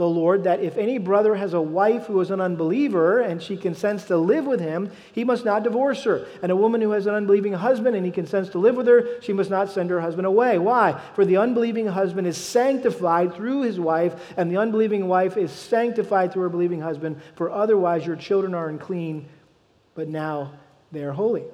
[0.00, 3.54] the Lord that if any brother has a wife who is an unbeliever and she
[3.54, 6.26] consents to live with him, he must not divorce her.
[6.42, 9.20] And a woman who has an unbelieving husband and he consents to live with her,
[9.20, 10.56] she must not send her husband away.
[10.56, 10.98] Why?
[11.14, 16.32] For the unbelieving husband is sanctified through his wife, and the unbelieving wife is sanctified
[16.32, 17.20] through her believing husband.
[17.34, 19.28] For otherwise, your children are unclean,
[19.94, 20.52] but now
[20.92, 21.44] they are holy.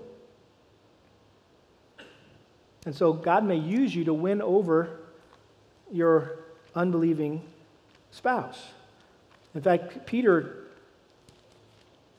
[2.85, 5.01] And so, God may use you to win over
[5.91, 6.45] your
[6.77, 7.43] unbelieving
[8.17, 8.63] spouse.
[9.55, 10.65] In fact, Peter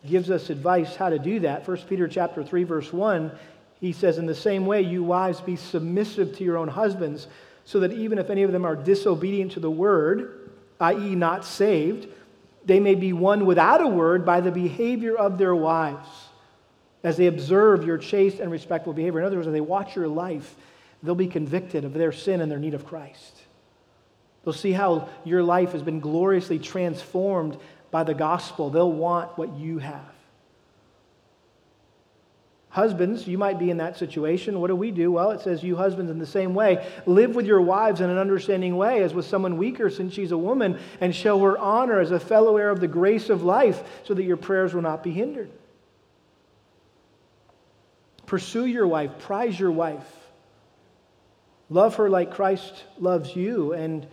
[0.06, 1.68] gives us advice how to do that.
[1.68, 3.32] 1 Peter chapter 3 verse 1,
[3.80, 7.28] he says in the same way you wives be submissive to your own husbands
[7.66, 11.16] so that even if any of them are disobedient to the word, i.e.
[11.16, 12.08] not saved,
[12.66, 16.08] they may be won without a word by the behavior of their wives
[17.04, 19.20] as they observe your chaste and respectful behavior.
[19.20, 20.56] In other words, as they watch your life,
[21.02, 23.42] they'll be convicted of their sin and their need of Christ.
[24.48, 27.58] They'll see how your life has been gloriously transformed
[27.92, 28.70] by the gospel.
[28.70, 30.14] They'll want what you have.
[32.70, 34.62] Husbands, you might be in that situation.
[34.62, 35.12] What do we do?
[35.12, 38.18] Well, it says, You husbands, in the same way, live with your wives in an
[38.18, 42.12] understanding way, as with someone weaker, since she's a woman, and show her honor as
[42.12, 45.12] a fellow heir of the grace of life, so that your prayers will not be
[45.12, 45.52] hindered.
[48.26, 50.08] Pursue your wife, prize your wife,
[51.70, 54.08] love her like Christ loves you, and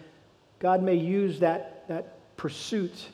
[0.64, 3.10] God may use that, that pursuit,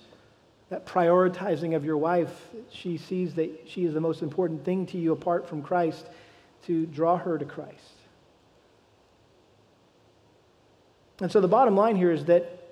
[0.68, 2.46] that prioritizing of your wife.
[2.70, 6.06] She sees that she is the most important thing to you apart from Christ
[6.66, 7.96] to draw her to Christ.
[11.18, 12.68] And so the bottom line here is that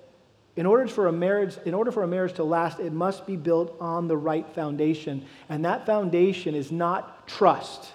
[0.55, 3.35] in order for a marriage, in order for a marriage to last, it must be
[3.35, 5.25] built on the right foundation.
[5.49, 7.91] And that foundation is not trust.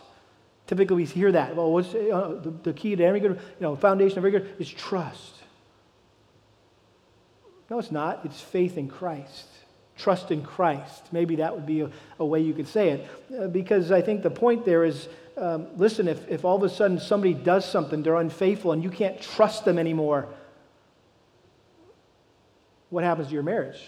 [0.67, 1.57] Typically, we hear that.
[1.57, 4.55] Well, what's uh, the, the, key to every good, you know, foundation of every good
[4.59, 5.44] is trust.
[7.71, 8.25] No, it's not.
[8.25, 9.47] It's faith in Christ.
[9.97, 11.05] Trust in Christ.
[11.13, 13.09] Maybe that would be a, a way you could say it.
[13.39, 16.69] Uh, because I think the point there is um, listen, if, if all of a
[16.69, 20.29] sudden somebody does something, they're unfaithful, and you can't trust them anymore,
[22.91, 23.81] what happens to your marriage?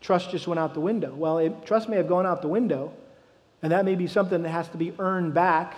[0.00, 1.14] Trust just went out the window.
[1.14, 2.92] Well, it, trust may have gone out the window,
[3.62, 5.76] and that may be something that has to be earned back.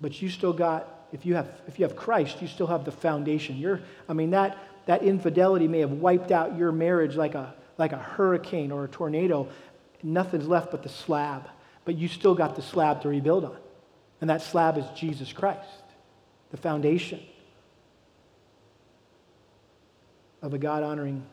[0.00, 2.92] But you still got, if you have, if you have Christ, you still have the
[2.92, 3.56] foundation.
[3.56, 7.92] You're, I mean, that, that infidelity may have wiped out your marriage like a, like
[7.92, 9.48] a hurricane or a tornado.
[10.02, 11.48] Nothing's left but the slab.
[11.84, 13.56] But you still got the slab to rebuild on.
[14.20, 15.68] And that slab is Jesus Christ,
[16.50, 17.20] the foundation
[20.40, 21.24] of a God honoring,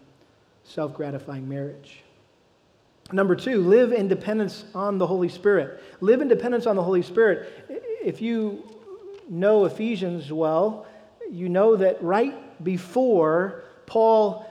[0.64, 2.02] self gratifying marriage.
[3.14, 5.84] Number two, live in dependence on the Holy Spirit.
[6.00, 7.50] Live in dependence on the Holy Spirit.
[8.04, 8.64] If you
[9.30, 10.86] know Ephesians well,
[11.30, 14.48] you know that right before Paul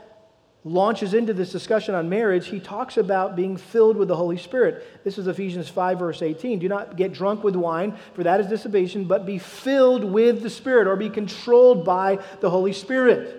[0.65, 5.05] launches into this discussion on marriage, he talks about being filled with the Holy Spirit.
[5.05, 6.59] This is Ephesians 5, verse 18.
[6.59, 10.51] Do not get drunk with wine, for that is dissipation, but be filled with the
[10.51, 13.37] Spirit or be controlled by the Holy Spirit.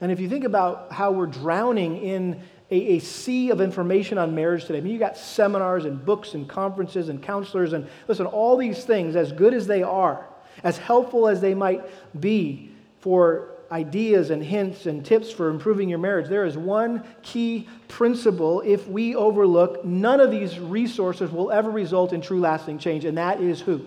[0.00, 4.34] And if you think about how we're drowning in a, a, sea of information on
[4.34, 8.24] marriage today, I mean, you got seminars and books and conferences and counselors, and listen,
[8.24, 10.26] all these things, as good as they are,
[10.64, 11.82] as helpful as they might
[12.18, 12.70] be
[13.00, 18.62] for ideas and hints and tips for improving your marriage, there is one key principle.
[18.62, 23.18] If we overlook, none of these resources will ever result in true lasting change, and
[23.18, 23.84] that is who?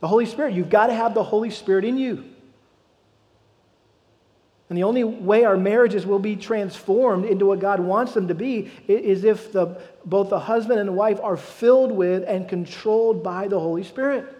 [0.00, 0.52] The Holy Spirit.
[0.52, 2.29] You've got to have the Holy Spirit in you.
[4.70, 8.36] And the only way our marriages will be transformed into what God wants them to
[8.36, 13.24] be is if the, both the husband and the wife are filled with and controlled
[13.24, 14.32] by the Holy Spirit.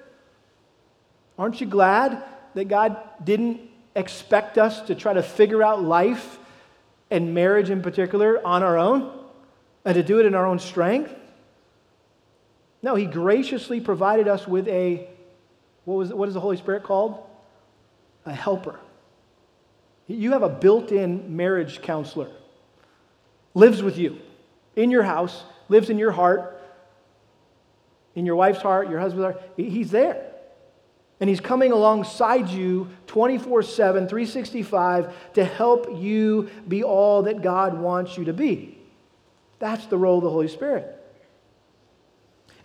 [1.36, 2.22] Aren't you glad
[2.54, 3.60] that God didn't
[3.96, 6.38] expect us to try to figure out life
[7.10, 9.12] and marriage in particular on our own
[9.84, 11.12] and to do it in our own strength?
[12.82, 15.08] No, He graciously provided us with a,
[15.86, 17.20] what, was, what is the Holy Spirit called?
[18.26, 18.78] A helper.
[20.10, 22.30] You have a built in marriage counselor,
[23.54, 24.18] lives with you
[24.74, 26.60] in your house, lives in your heart,
[28.16, 29.42] in your wife's heart, your husband's heart.
[29.56, 30.26] He's there.
[31.20, 37.78] And he's coming alongside you 24 7, 365 to help you be all that God
[37.78, 38.78] wants you to be.
[39.58, 40.96] That's the role of the Holy Spirit.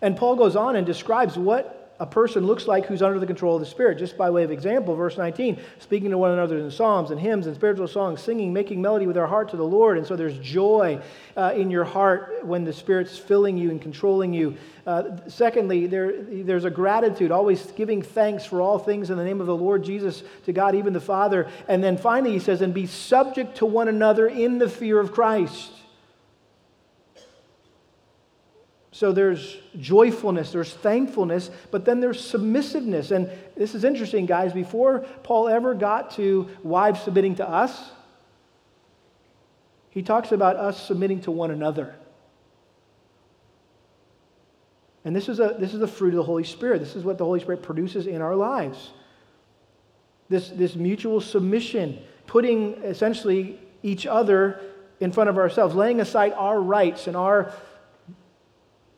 [0.00, 3.54] And Paul goes on and describes what a person looks like who's under the control
[3.54, 3.98] of the Spirit.
[3.98, 7.46] Just by way of example, verse 19, speaking to one another in psalms and hymns
[7.46, 9.96] and spiritual songs, singing, making melody with our heart to the Lord.
[9.96, 11.00] And so there's joy
[11.36, 14.56] uh, in your heart when the Spirit's filling you and controlling you.
[14.86, 19.40] Uh, secondly, there, there's a gratitude, always giving thanks for all things in the name
[19.40, 21.48] of the Lord Jesus to God, even the Father.
[21.66, 25.12] And then finally, he says, and be subject to one another in the fear of
[25.12, 25.72] Christ.
[28.96, 33.10] So there's joyfulness, there's thankfulness, but then there's submissiveness.
[33.10, 34.54] And this is interesting, guys.
[34.54, 37.90] Before Paul ever got to wives submitting to us,
[39.90, 41.94] he talks about us submitting to one another.
[45.04, 46.78] And this is, a, this is the fruit of the Holy Spirit.
[46.78, 48.92] This is what the Holy Spirit produces in our lives.
[50.30, 54.58] This, this mutual submission, putting essentially each other
[55.00, 57.52] in front of ourselves, laying aside our rights and our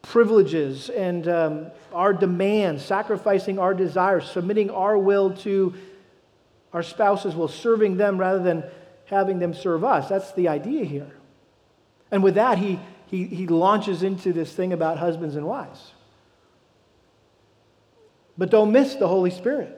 [0.08, 5.74] privileges and um, our demands, sacrificing our desires, submitting our will to
[6.72, 8.64] our spouses will, serving them rather than
[9.06, 10.08] having them serve us.
[10.08, 11.10] That's the idea here.
[12.10, 15.92] And with that, he, he, he launches into this thing about husbands and wives.
[18.36, 19.74] But don't miss the Holy Spirit.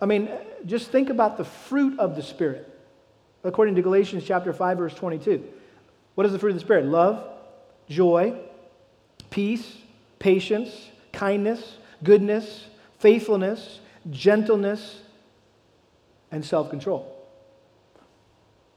[0.00, 0.30] I mean,
[0.64, 2.66] just think about the fruit of the Spirit.
[3.44, 5.44] According to Galatians chapter 5, verse 22.
[6.14, 6.86] What is the fruit of the Spirit?
[6.86, 7.29] Love,
[7.90, 8.34] joy,
[9.28, 9.76] peace,
[10.18, 12.66] patience, kindness, goodness,
[12.98, 13.80] faithfulness,
[14.10, 15.02] gentleness,
[16.30, 17.16] and self control.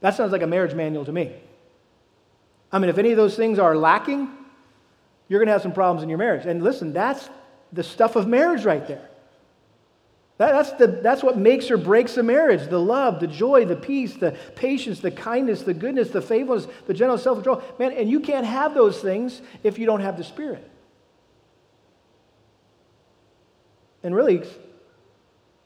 [0.00, 1.32] That sounds like a marriage manual to me.
[2.70, 4.28] I mean, if any of those things are lacking,
[5.28, 6.44] you're going to have some problems in your marriage.
[6.44, 7.30] And listen, that's
[7.72, 9.08] the stuff of marriage right there.
[10.36, 13.76] That, that's, the, that's what makes or breaks a marriage the love, the joy, the
[13.76, 17.62] peace, the patience, the kindness, the goodness, the faithfulness, the general self control.
[17.78, 20.68] Man, and you can't have those things if you don't have the Spirit.
[24.02, 24.42] And really,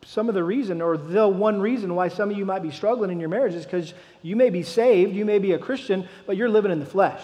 [0.05, 3.11] some of the reason, or the one reason why some of you might be struggling
[3.11, 6.37] in your marriage is because you may be saved, you may be a Christian, but
[6.37, 7.23] you're living in the flesh.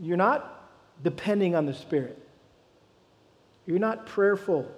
[0.00, 0.70] You're not
[1.02, 2.16] depending on the Spirit.
[3.66, 4.70] You're not prayerful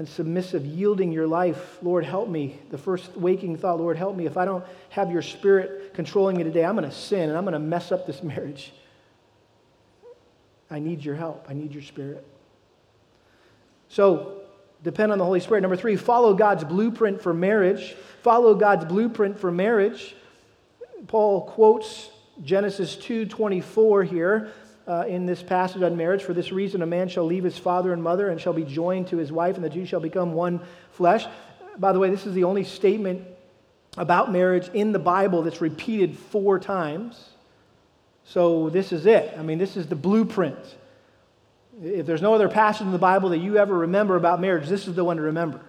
[0.00, 1.76] and submissive, yielding your life.
[1.82, 2.58] Lord, help me.
[2.70, 4.24] The first waking thought, Lord, help me.
[4.24, 7.44] If I don't have your spirit controlling me today, I'm going to sin and I'm
[7.44, 8.72] going to mess up this marriage.
[10.70, 11.44] I need your help.
[11.50, 12.26] I need your spirit.
[13.88, 14.38] So,
[14.82, 15.60] Depend on the Holy Spirit.
[15.60, 17.94] Number three, follow God's blueprint for marriage.
[18.22, 20.16] Follow God's blueprint for marriage.
[21.06, 22.08] Paul quotes
[22.42, 24.48] Genesis 2:24 here
[24.90, 26.24] uh, in this passage on marriage.
[26.24, 29.06] For this reason, a man shall leave his father and mother and shall be joined
[29.08, 30.60] to his wife, and the two shall become one
[30.90, 31.26] flesh.
[31.78, 33.24] By the way, this is the only statement
[33.96, 37.30] about marriage in the Bible that's repeated four times.
[38.24, 39.32] So this is it.
[39.38, 40.58] I mean, this is the blueprint.
[41.82, 44.88] If there's no other passage in the Bible that you ever remember about marriage, this
[44.88, 45.60] is the one to remember.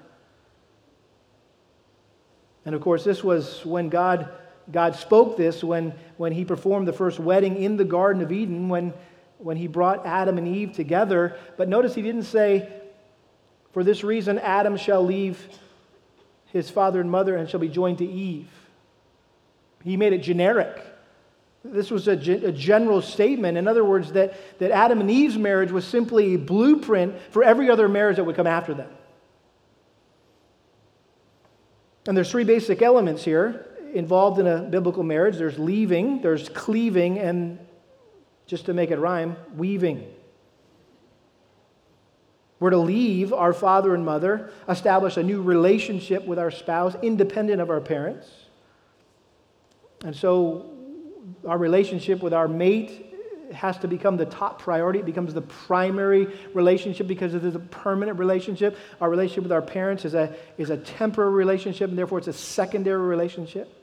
[2.65, 4.29] And of course, this was when God,
[4.71, 8.67] God spoke this, when, when He performed the first wedding in the Garden of Eden,
[8.69, 8.93] when,
[9.41, 11.37] when He brought Adam and Eve together.
[11.57, 12.71] But notice He didn't say,
[13.71, 15.45] For this reason, Adam shall leave
[16.51, 18.49] his father and mother and shall be joined to Eve.
[19.83, 20.85] He made it generic.
[21.63, 23.57] This was a, a, general statement.
[23.57, 27.69] In other words, that, that Adam and Eve's marriage was simply a blueprint for every
[27.69, 28.89] other marriage that would come after them.
[32.07, 37.19] And there's three basic elements here involved in a biblical marriage there's leaving, there's cleaving,
[37.19, 37.59] and
[38.51, 40.05] just to make it rhyme, weaving.
[42.59, 47.61] We're to leave our father and mother, establish a new relationship with our spouse, independent
[47.61, 48.27] of our parents.
[50.03, 50.69] And so
[51.47, 53.15] our relationship with our mate
[53.53, 54.99] has to become the top priority.
[54.99, 58.77] It becomes the primary relationship because it is a permanent relationship.
[58.99, 62.33] Our relationship with our parents is a, is a temporary relationship, and therefore it's a
[62.33, 63.80] secondary relationship.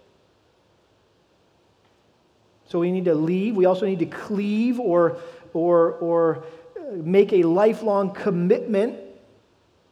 [2.69, 3.57] So we need to leave.
[3.57, 5.17] We also need to cleave or,
[5.55, 6.45] or, or
[6.77, 8.99] uh, make a lifelong commitment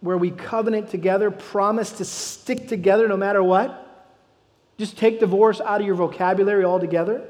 [0.00, 3.82] where we covenant together, promise to stick together no matter what.
[4.78, 7.26] Just take divorce out of your vocabulary altogether.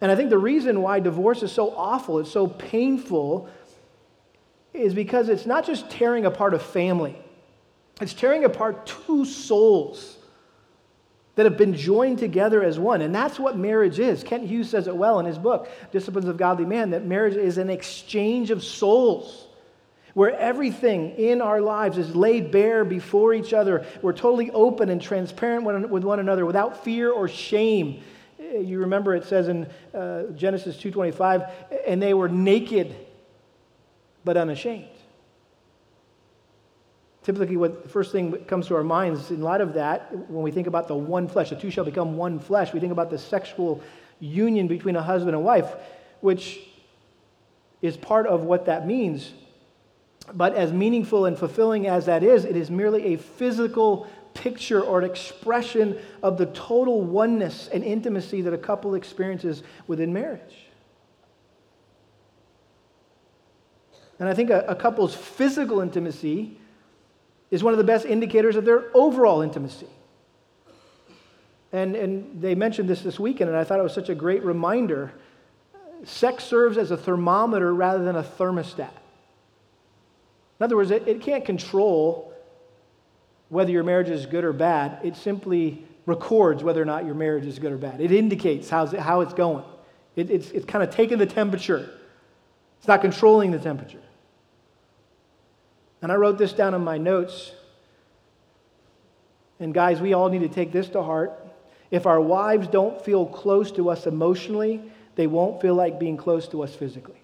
[0.00, 3.50] And I think the reason why divorce is so awful, it's so painful,
[4.72, 7.16] is because it's not just tearing apart a family,
[8.00, 10.16] it's tearing apart two souls
[11.34, 13.00] that have been joined together as one.
[13.00, 14.22] And that's what marriage is.
[14.22, 17.58] Kent Hughes says it well in his book, Disciplines of Godly Man, that marriage is
[17.58, 19.46] an exchange of souls.
[20.14, 23.86] Where everything in our lives is laid bare before each other.
[24.02, 28.02] We're totally open and transparent with one another without fear or shame
[28.60, 31.50] you remember it says in uh, Genesis 2:25,
[31.86, 32.94] and they were naked
[34.24, 34.88] but unashamed.
[37.22, 40.42] Typically, what the first thing that comes to our minds in light of that, when
[40.42, 43.10] we think about the one flesh, the two shall become one flesh, we think about
[43.10, 43.80] the sexual
[44.18, 45.72] union between a husband and wife,
[46.20, 46.60] which
[47.80, 49.32] is part of what that means.
[50.34, 55.00] But as meaningful and fulfilling as that is, it is merely a physical picture or
[55.00, 60.66] an expression of the total oneness and intimacy that a couple experiences within marriage.
[64.18, 66.58] And I think a, a, couple's physical intimacy
[67.52, 69.86] is one of the best indicators of their overall intimacy.
[71.70, 74.42] And, and they mentioned this this weekend, and I thought it was such a great
[74.42, 75.12] reminder.
[76.04, 78.90] Sex serves as a thermometer rather than a thermostat.
[80.58, 82.32] In other words, it, it can't control
[83.50, 84.98] whether your marriage is good or bad.
[85.04, 88.00] It simply records whether or not your marriage is good or bad.
[88.00, 89.64] It indicates how's it, how it's going.
[90.16, 91.90] It, it's, it's kind of taking the temperature,
[92.78, 94.00] it's not controlling the temperature.
[96.02, 97.52] And I wrote this down in my notes.
[99.60, 101.32] And guys, we all need to take this to heart.
[101.92, 104.82] If our wives don't feel close to us emotionally,
[105.14, 107.22] they won't feel like being close to us physically.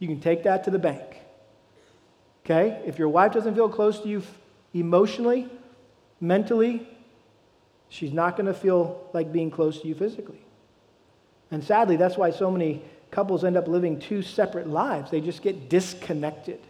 [0.00, 1.20] You can take that to the bank.
[2.44, 2.82] Okay?
[2.84, 4.22] If your wife doesn't feel close to you
[4.74, 5.48] emotionally,
[6.20, 6.88] mentally,
[7.88, 10.40] she's not going to feel like being close to you physically.
[11.50, 15.10] And sadly, that's why so many couples end up living two separate lives.
[15.10, 16.60] They just get disconnected.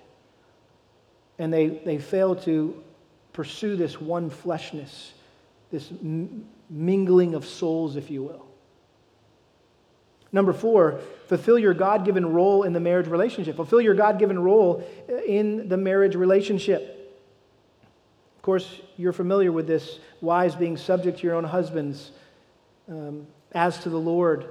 [1.41, 2.80] And they, they fail to
[3.32, 5.12] pursue this one fleshness,
[5.72, 8.47] this m- mingling of souls, if you will.
[10.32, 13.57] Number four, fulfill your God given role in the marriage relationship.
[13.57, 14.86] Fulfill your God given role
[15.26, 17.18] in the marriage relationship.
[18.36, 22.11] Of course, you're familiar with this wives being subject to your own husbands
[22.86, 24.51] um, as to the Lord,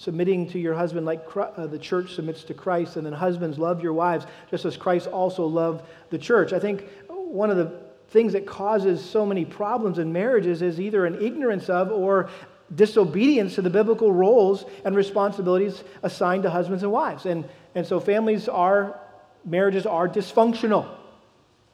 [0.00, 3.82] submitting to your husband like uh, the church submits to Christ, and then husbands love
[3.82, 6.54] your wives just as Christ also loved the church.
[6.54, 7.70] I think one of the
[8.08, 12.30] things that causes so many problems in marriages is either an ignorance of or
[12.74, 17.26] disobedience to the biblical roles and responsibilities assigned to husbands and wives.
[17.26, 18.98] And, and so families are,
[19.44, 20.88] marriages are dysfunctional.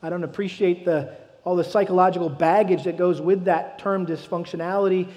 [0.03, 1.17] I don't appreciate the
[1.47, 5.09] all the psychological baggage that goes with that term dysfunctionality.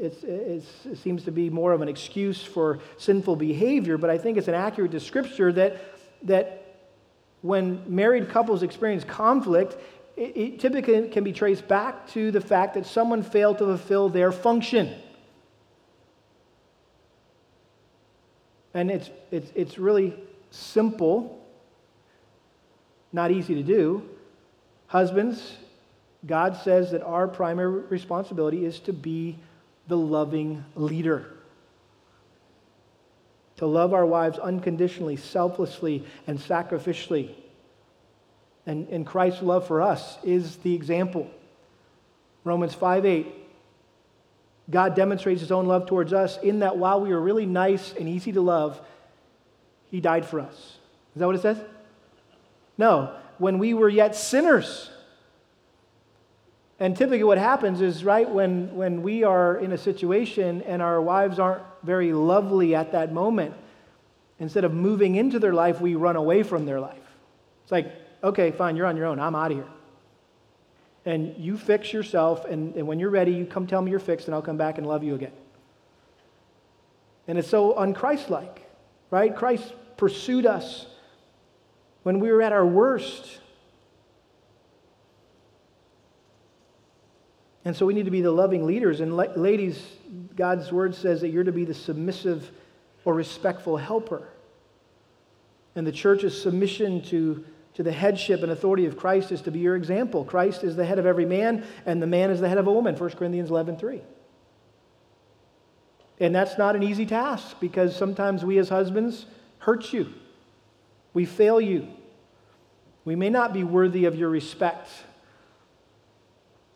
[0.00, 4.18] It's, it's, it seems to be more of an excuse for sinful behavior, but I
[4.18, 5.80] think it's an accurate description that,
[6.22, 6.76] that
[7.42, 9.76] when married couples experience conflict,
[10.16, 14.08] it, it typically can be traced back to the fact that someone failed to fulfill
[14.08, 14.94] their function.
[18.74, 20.14] And it's, it's, it's really
[20.50, 21.44] simple,
[23.12, 24.08] not easy to do.
[24.86, 25.56] Husbands,
[26.26, 29.38] God says that our primary responsibility is to be
[29.88, 31.26] the loving leader.
[33.56, 37.34] To love our wives unconditionally, selflessly, and sacrificially.
[38.66, 41.28] And, and Christ's love for us is the example.
[42.44, 43.26] Romans 5 8.
[44.70, 48.08] God demonstrates his own love towards us in that while we were really nice and
[48.08, 48.80] easy to love,
[49.90, 50.54] he died for us.
[50.54, 51.58] Is that what it says?
[52.76, 53.14] No.
[53.38, 54.90] When we were yet sinners,
[56.80, 61.02] and typically, what happens is, right, when, when we are in a situation and our
[61.02, 63.54] wives aren't very lovely at that moment,
[64.38, 67.02] instead of moving into their life, we run away from their life.
[67.64, 69.18] It's like, okay, fine, you're on your own.
[69.18, 69.66] I'm out of here.
[71.04, 74.28] And you fix yourself, and, and when you're ready, you come tell me you're fixed,
[74.28, 75.32] and I'll come back and love you again.
[77.26, 78.58] And it's so unchristlike,
[79.10, 79.34] right?
[79.34, 80.86] Christ pursued us
[82.04, 83.40] when we were at our worst.
[87.64, 89.00] And so we need to be the loving leaders.
[89.00, 89.84] And ladies,
[90.36, 92.50] God's word says that you're to be the submissive
[93.04, 94.28] or respectful helper.
[95.74, 97.44] And the church's submission to,
[97.74, 100.24] to the headship and authority of Christ is to be your example.
[100.24, 102.72] Christ is the head of every man, and the man is the head of a
[102.72, 104.02] woman, 1 Corinthians 11 3.
[106.20, 109.26] And that's not an easy task because sometimes we as husbands
[109.58, 110.12] hurt you.
[111.14, 111.88] We fail you.
[113.04, 114.88] We may not be worthy of your respect.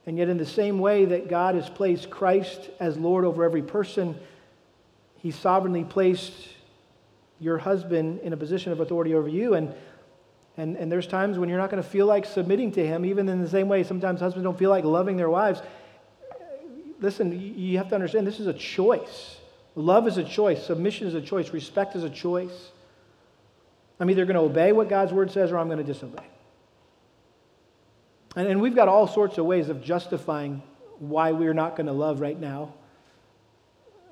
[0.07, 3.63] And yet, in the same way that God has placed Christ as Lord over every
[3.63, 4.17] person,
[5.19, 6.33] He sovereignly placed
[7.39, 9.55] your husband in a position of authority over you.
[9.55, 9.75] And,
[10.57, 13.29] and, and there's times when you're not going to feel like submitting to Him, even
[13.29, 15.63] in the same way sometimes husbands don't feel like loving their wives.
[17.01, 19.37] Listen, you have to understand this is a choice.
[19.75, 22.71] Love is a choice, submission is a choice, respect is a choice.
[23.99, 26.25] I'm either going to obey what God's word says or I'm going to disobey.
[28.37, 30.63] And, and we've got all sorts of ways of justifying
[30.99, 32.73] why we're not going to love right now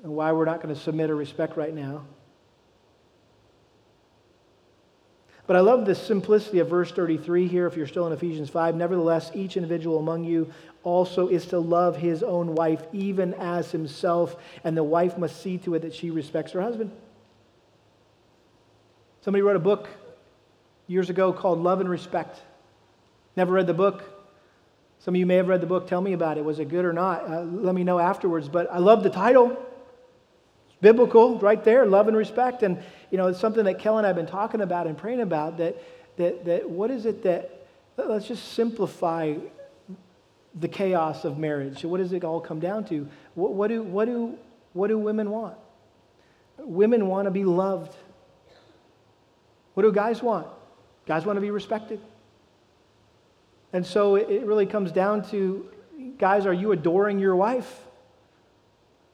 [0.02, 2.04] and why we're not going to submit or respect right now.
[5.46, 8.76] But I love the simplicity of verse 33 here, if you're still in Ephesians 5.
[8.76, 10.52] Nevertheless, each individual among you
[10.84, 15.58] also is to love his own wife, even as himself, and the wife must see
[15.58, 16.92] to it that she respects her husband.
[19.22, 19.88] Somebody wrote a book
[20.86, 22.40] years ago called Love and Respect.
[23.36, 24.04] Never read the book.
[25.00, 25.88] Some of you may have read the book.
[25.88, 26.44] Tell me about it.
[26.44, 27.28] Was it good or not?
[27.28, 28.48] Uh, let me know afterwards.
[28.48, 29.52] But I love the title.
[30.68, 31.86] It's biblical, right there.
[31.86, 32.62] Love and respect.
[32.62, 35.20] And you know, it's something that Kel and I have been talking about and praying
[35.20, 35.56] about.
[35.56, 35.82] That
[36.16, 37.66] that that what is it that
[37.96, 39.36] let's just simplify
[40.58, 41.84] the chaos of marriage.
[41.84, 43.08] What does it all come down to?
[43.34, 44.36] What, what do what do
[44.74, 45.56] what do women want?
[46.58, 47.96] Women want to be loved.
[49.74, 50.46] What do guys want?
[51.06, 52.00] Guys want to be respected.
[53.72, 55.68] And so it really comes down to
[56.18, 57.84] guys, are you adoring your wife?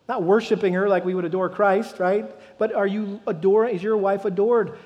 [0.08, 2.24] Not worshiping her like we would adore Christ, right?
[2.58, 4.78] But are you adoring, is your wife adored?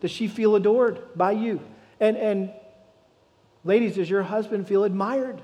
[0.00, 1.60] Does she feel adored by you?
[2.00, 2.52] And, and
[3.64, 5.40] ladies, does your husband feel admired?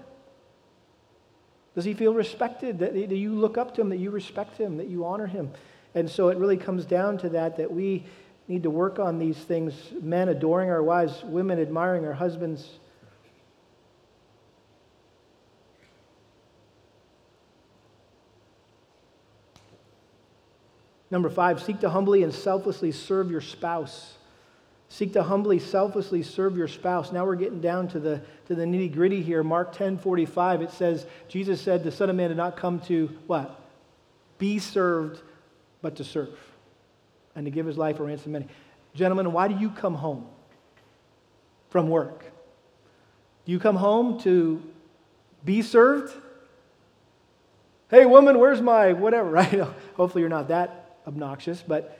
[1.74, 2.80] Does he feel respected?
[2.80, 5.50] That, do you look up to him, that you respect him, that you honor him?
[5.94, 8.04] And so it really comes down to that, that we
[8.48, 12.78] need to work on these things men adoring our wives, women admiring our husbands
[21.10, 24.14] Number five, seek to humbly and selflessly serve your spouse.
[24.90, 27.12] Seek to humbly, selflessly serve your spouse.
[27.12, 29.42] Now we're getting down to the, to the nitty gritty here.
[29.42, 33.08] Mark 10 45, it says, Jesus said, The Son of Man did not come to
[33.26, 33.60] what?
[34.38, 35.22] Be served,
[35.82, 36.38] but to serve,
[37.34, 38.48] and to give his life a ransom many.
[38.94, 40.26] Gentlemen, why do you come home
[41.68, 42.24] from work?
[43.44, 44.62] Do you come home to
[45.44, 46.14] be served?
[47.90, 49.66] Hey, woman, where's my whatever, right?
[49.96, 51.98] Hopefully, you're not that obnoxious, but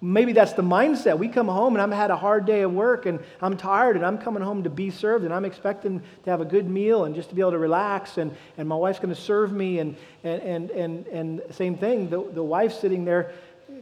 [0.00, 1.18] maybe that's the mindset.
[1.18, 4.04] We come home and I've had a hard day of work and I'm tired and
[4.04, 7.14] I'm coming home to be served and I'm expecting to have a good meal and
[7.14, 9.96] just to be able to relax and, and my wife's going to serve me and,
[10.22, 13.32] and, and, and, same thing, the, the wife sitting there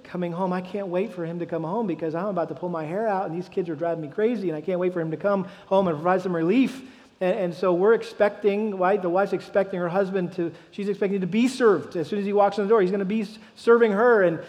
[0.05, 0.53] coming home.
[0.53, 3.07] I can't wait for him to come home because I'm about to pull my hair
[3.07, 5.17] out and these kids are driving me crazy and I can't wait for him to
[5.17, 6.83] come home and provide some relief.
[7.21, 9.01] And, and so we're expecting, right?
[9.01, 11.97] The wife's expecting her husband to, she's expecting to be served.
[11.97, 14.23] As soon as he walks in the door, he's going to be serving her.
[14.23, 14.41] And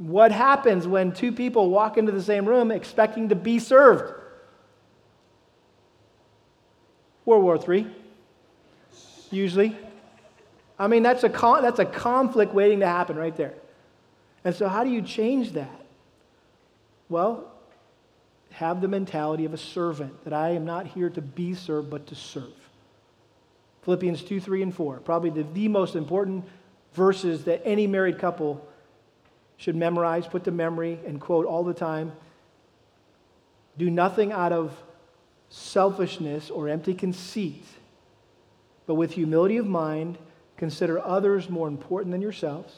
[0.00, 4.14] what happens when two people walk into the same room expecting to be served?
[7.26, 7.86] World War III,
[9.30, 9.76] usually.
[10.78, 13.52] I mean, that's a, con- that's a conflict waiting to happen right there.
[14.42, 15.84] And so, how do you change that?
[17.10, 17.52] Well,
[18.52, 22.06] have the mentality of a servant, that I am not here to be served, but
[22.06, 22.54] to serve.
[23.82, 26.46] Philippians 2, 3, and 4, probably the, the most important
[26.94, 28.66] verses that any married couple
[29.60, 32.12] should memorize, put to memory, and quote all the time.
[33.76, 34.74] Do nothing out of
[35.50, 37.66] selfishness or empty conceit,
[38.86, 40.16] but with humility of mind,
[40.56, 42.72] consider others more important than yourselves.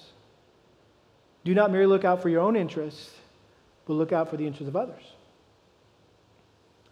[1.45, 3.14] Do not merely look out for your own interests,
[3.87, 5.05] but look out for the interests of others.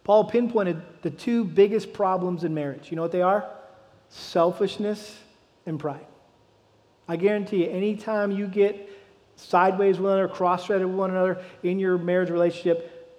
[0.05, 2.91] Paul pinpointed the two biggest problems in marriage.
[2.91, 3.45] You know what they are?
[4.07, 5.19] Selfishness
[5.65, 6.05] and pride.
[7.09, 8.87] I guarantee you, anytime you get
[9.41, 13.09] sideways with one another, cross-threaded with one another in your marriage relationship,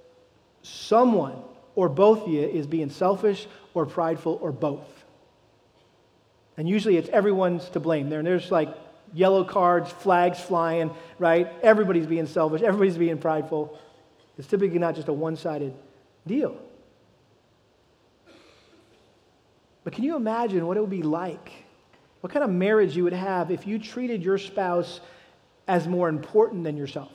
[0.63, 1.37] someone
[1.75, 4.87] or both of you is being selfish or prideful or both.
[6.57, 8.11] And usually it's everyone's to blame.
[8.11, 8.69] There, and there's like
[9.15, 11.51] yellow cards, flags flying, right?
[11.63, 13.79] Everybody's being selfish, everybody's being prideful.
[14.39, 15.75] It's typically not just a one sided
[16.27, 16.57] deal.
[19.85, 21.53] But can you imagine what it would be like?
[22.21, 25.01] What kind of marriage you would have if you treated your spouse
[25.69, 27.13] as more important than yourself?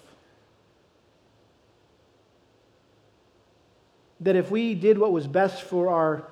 [4.22, 6.28] That if we did what was best for our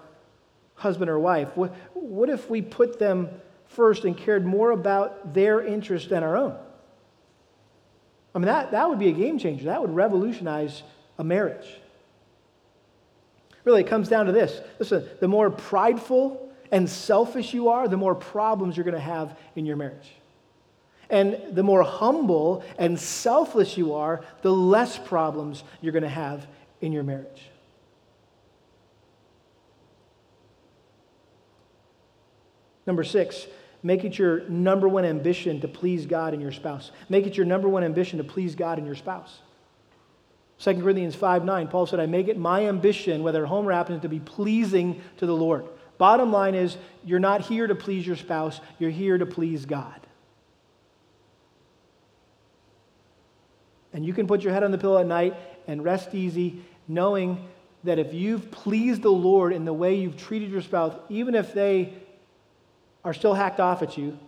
[0.76, 3.30] husband or wife, what, what if we put them
[3.68, 6.57] first and cared more about their interest than our own?
[8.34, 9.66] I mean, that, that would be a game changer.
[9.66, 10.84] That would revolutionize
[11.18, 11.68] a marriage.
[13.63, 14.59] Really, it comes down to this.
[14.78, 19.38] Listen, the more prideful and selfish you are, the more problems you're going to have
[19.55, 20.11] in your marriage.
[21.10, 26.47] And the more humble and selfless you are, the less problems you're going to have
[26.82, 27.49] in your marriage.
[32.86, 33.47] Number six,
[33.82, 36.91] make it your number one ambition to please God and your spouse.
[37.10, 39.39] Make it your number one ambition to please God and your spouse.
[40.60, 43.72] 2 Corinthians 5 9, Paul said, I make it my ambition, whether at home or
[43.72, 45.66] absent, to be pleasing to the Lord.
[45.97, 50.05] Bottom line is, you're not here to please your spouse, you're here to please God.
[53.96, 55.36] And you can put your head on the pillow at night
[55.68, 57.48] and rest easy, knowing
[57.86, 61.54] that if you've pleased the Lord in the way you've treated your spouse, even if
[61.54, 61.93] they
[63.06, 64.20] are still hacked off at you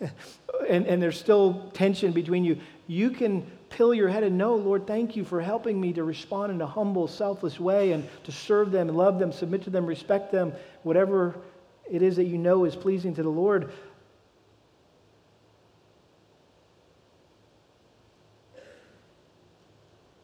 [0.68, 4.86] and, and there's still tension between you, you can pill your head and know, Lord,
[4.86, 8.72] thank you for helping me to respond in a humble, selfless way and to serve
[8.72, 11.36] them, love them, submit to them, respect them, whatever
[11.90, 13.70] it is that you know is pleasing to the Lord.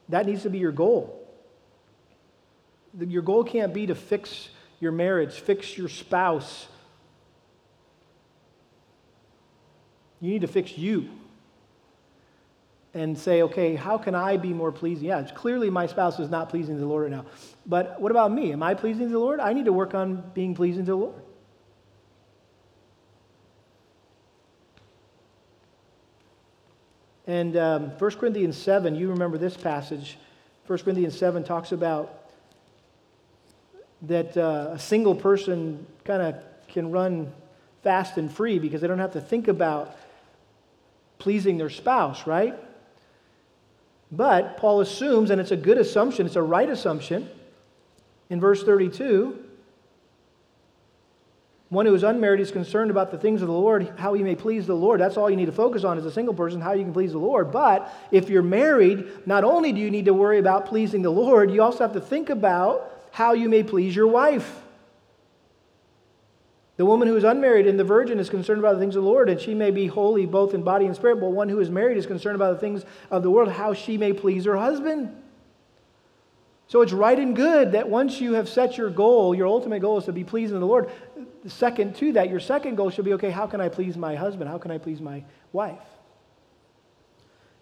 [0.08, 1.22] That needs to be your goal.
[2.98, 4.48] Your goal can't be to fix
[4.80, 6.66] your marriage, fix your spouse.
[10.20, 11.10] You need to fix you
[12.94, 15.08] and say, okay, how can I be more pleasing?
[15.08, 17.26] Yeah, clearly my spouse is not pleasing to the Lord right now.
[17.66, 18.52] But what about me?
[18.52, 19.38] Am I pleasing to the Lord?
[19.38, 21.22] I need to work on being pleasing to the Lord.
[27.26, 30.18] And um, 1 Corinthians 7, you remember this passage.
[30.66, 32.30] 1 Corinthians 7 talks about
[34.02, 36.36] that uh, a single person kind of
[36.68, 37.32] can run
[37.82, 39.96] fast and free because they don't have to think about
[41.18, 42.54] pleasing their spouse, right?
[44.12, 47.28] But Paul assumes, and it's a good assumption, it's a right assumption,
[48.30, 49.45] in verse 32
[51.68, 54.36] one who is unmarried is concerned about the things of the Lord, how he may
[54.36, 55.00] please the Lord.
[55.00, 57.12] That's all you need to focus on as a single person, how you can please
[57.12, 57.50] the Lord.
[57.50, 61.50] But if you're married, not only do you need to worry about pleasing the Lord,
[61.50, 64.62] you also have to think about how you may please your wife.
[66.76, 69.08] The woman who is unmarried and the virgin is concerned about the things of the
[69.08, 71.18] Lord, and she may be holy both in body and spirit.
[71.18, 73.96] But one who is married is concerned about the things of the world, how she
[73.96, 75.10] may please her husband.
[76.68, 79.98] So it's right and good that once you have set your goal, your ultimate goal
[79.98, 80.90] is to be pleasing to the Lord.
[81.48, 84.50] Second to that, your second goal should be okay, how can I please my husband?
[84.50, 85.78] How can I please my wife?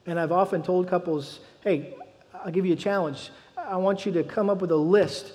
[0.06, 1.94] And I've often told couples, hey,
[2.32, 3.30] I'll give you a challenge.
[3.56, 5.32] I want you to come up with a list.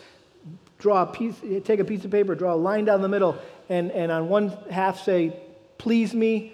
[0.77, 3.37] Draw a piece, take a piece of paper, draw a line down the middle,
[3.67, 5.35] and, and on one half say,
[5.77, 6.53] please me,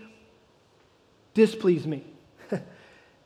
[1.34, 2.04] displease me.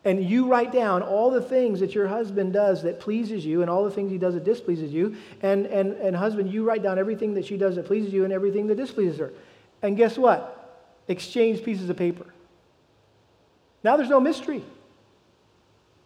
[0.10, 3.70] And you write down all the things that your husband does that pleases you and
[3.70, 5.16] all the things he does that displeases you.
[5.44, 8.34] And, and, and husband, you write down everything that she does that pleases you and
[8.34, 9.32] everything that displeases her.
[9.84, 10.82] And guess what?
[11.08, 12.26] Exchange pieces of paper.
[13.84, 14.64] Now there's no mystery.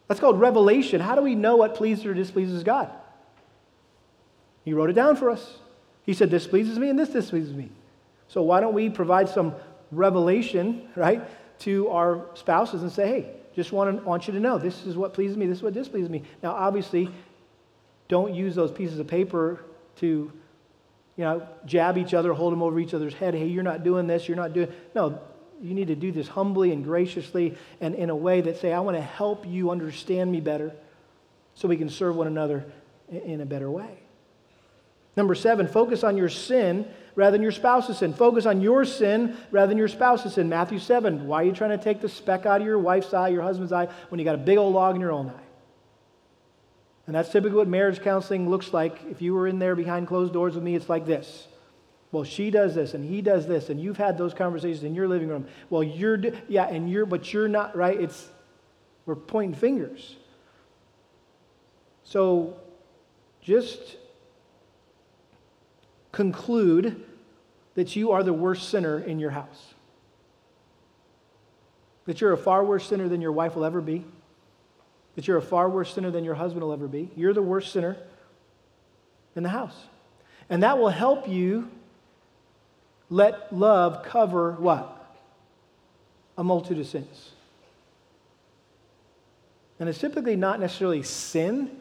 [0.09, 0.99] That's called revelation.
[0.99, 2.91] How do we know what pleases or displeases God?
[4.65, 5.59] He wrote it down for us.
[6.05, 7.69] He said, This pleases me and this displeases me.
[8.27, 9.55] So why don't we provide some
[9.91, 11.21] revelation, right,
[11.59, 14.97] to our spouses and say, Hey, just want, to, want you to know this is
[14.97, 16.23] what pleases me, this is what displeases me.
[16.41, 17.09] Now, obviously,
[18.07, 19.63] don't use those pieces of paper
[19.97, 20.31] to,
[21.17, 23.33] you know, jab each other, hold them over each other's head.
[23.33, 24.71] Hey, you're not doing this, you're not doing.
[24.95, 25.19] No,
[25.61, 28.79] you need to do this humbly and graciously and in a way that say, I
[28.79, 30.73] want to help you understand me better
[31.55, 32.65] so we can serve one another
[33.09, 33.99] in a better way.
[35.15, 38.13] Number seven, focus on your sin rather than your spouse's sin.
[38.13, 40.49] Focus on your sin rather than your spouse's sin.
[40.49, 43.29] Matthew 7, why are you trying to take the speck out of your wife's eye,
[43.29, 45.43] your husband's eye, when you got a big old log in your own eye?
[47.05, 48.97] And that's typically what marriage counseling looks like.
[49.09, 51.47] If you were in there behind closed doors with me, it's like this.
[52.11, 55.07] Well, she does this and he does this, and you've had those conversations in your
[55.07, 55.47] living room.
[55.69, 57.99] Well, you're, yeah, and you're, but you're not, right?
[57.99, 58.29] It's,
[59.05, 60.15] we're pointing fingers.
[62.03, 62.55] So
[63.41, 63.97] just
[66.13, 67.03] conclude
[67.75, 69.73] that you are the worst sinner in your house.
[72.05, 74.05] That you're a far worse sinner than your wife will ever be.
[75.15, 77.09] That you're a far worse sinner than your husband will ever be.
[77.15, 77.97] You're the worst sinner
[79.35, 79.75] in the house.
[80.49, 81.69] And that will help you
[83.09, 85.15] let love cover what?
[86.37, 87.31] A multitude of sins.
[89.79, 91.71] And it's typically not necessarily sin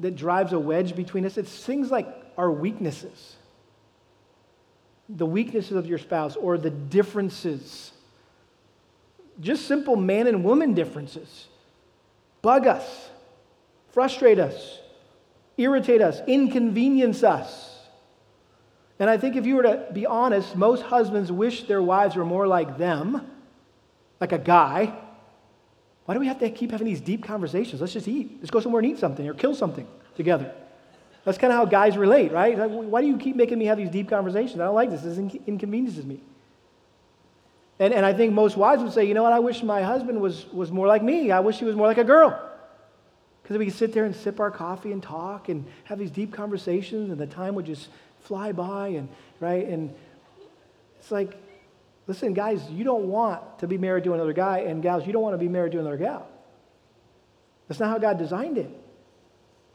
[0.00, 3.36] that drives a wedge between us, it's things like our weaknesses.
[5.08, 7.92] The weaknesses of your spouse or the differences.
[9.40, 11.46] Just simple man and woman differences.
[12.42, 13.08] Bug us,
[13.92, 14.78] frustrate us,
[15.56, 17.76] irritate us, inconvenience us.
[18.98, 22.24] And I think if you were to be honest, most husbands wish their wives were
[22.24, 23.30] more like them,
[24.20, 24.94] like a guy.
[26.06, 27.80] Why do we have to keep having these deep conversations?
[27.80, 28.38] Let's just eat.
[28.38, 30.54] Let's go somewhere and eat something or kill something together.
[31.26, 32.56] That's kind of how guys relate, right?
[32.56, 34.60] Why do you keep making me have these deep conversations?
[34.60, 35.02] I don't like this.
[35.02, 36.20] This inconveniences me.
[37.80, 39.32] And, and I think most wives would say, you know what?
[39.32, 41.32] I wish my husband was, was more like me.
[41.32, 42.40] I wish he was more like a girl.
[43.42, 46.32] Because we could sit there and sip our coffee and talk and have these deep
[46.32, 47.88] conversations, and the time would just
[48.20, 49.08] fly by, and
[49.40, 49.66] right?
[49.66, 49.92] And
[51.00, 51.36] it's like,
[52.06, 55.22] listen, guys, you don't want to be married to another guy, and gals, you don't
[55.22, 56.28] want to be married to another gal.
[57.66, 58.70] That's not how God designed it.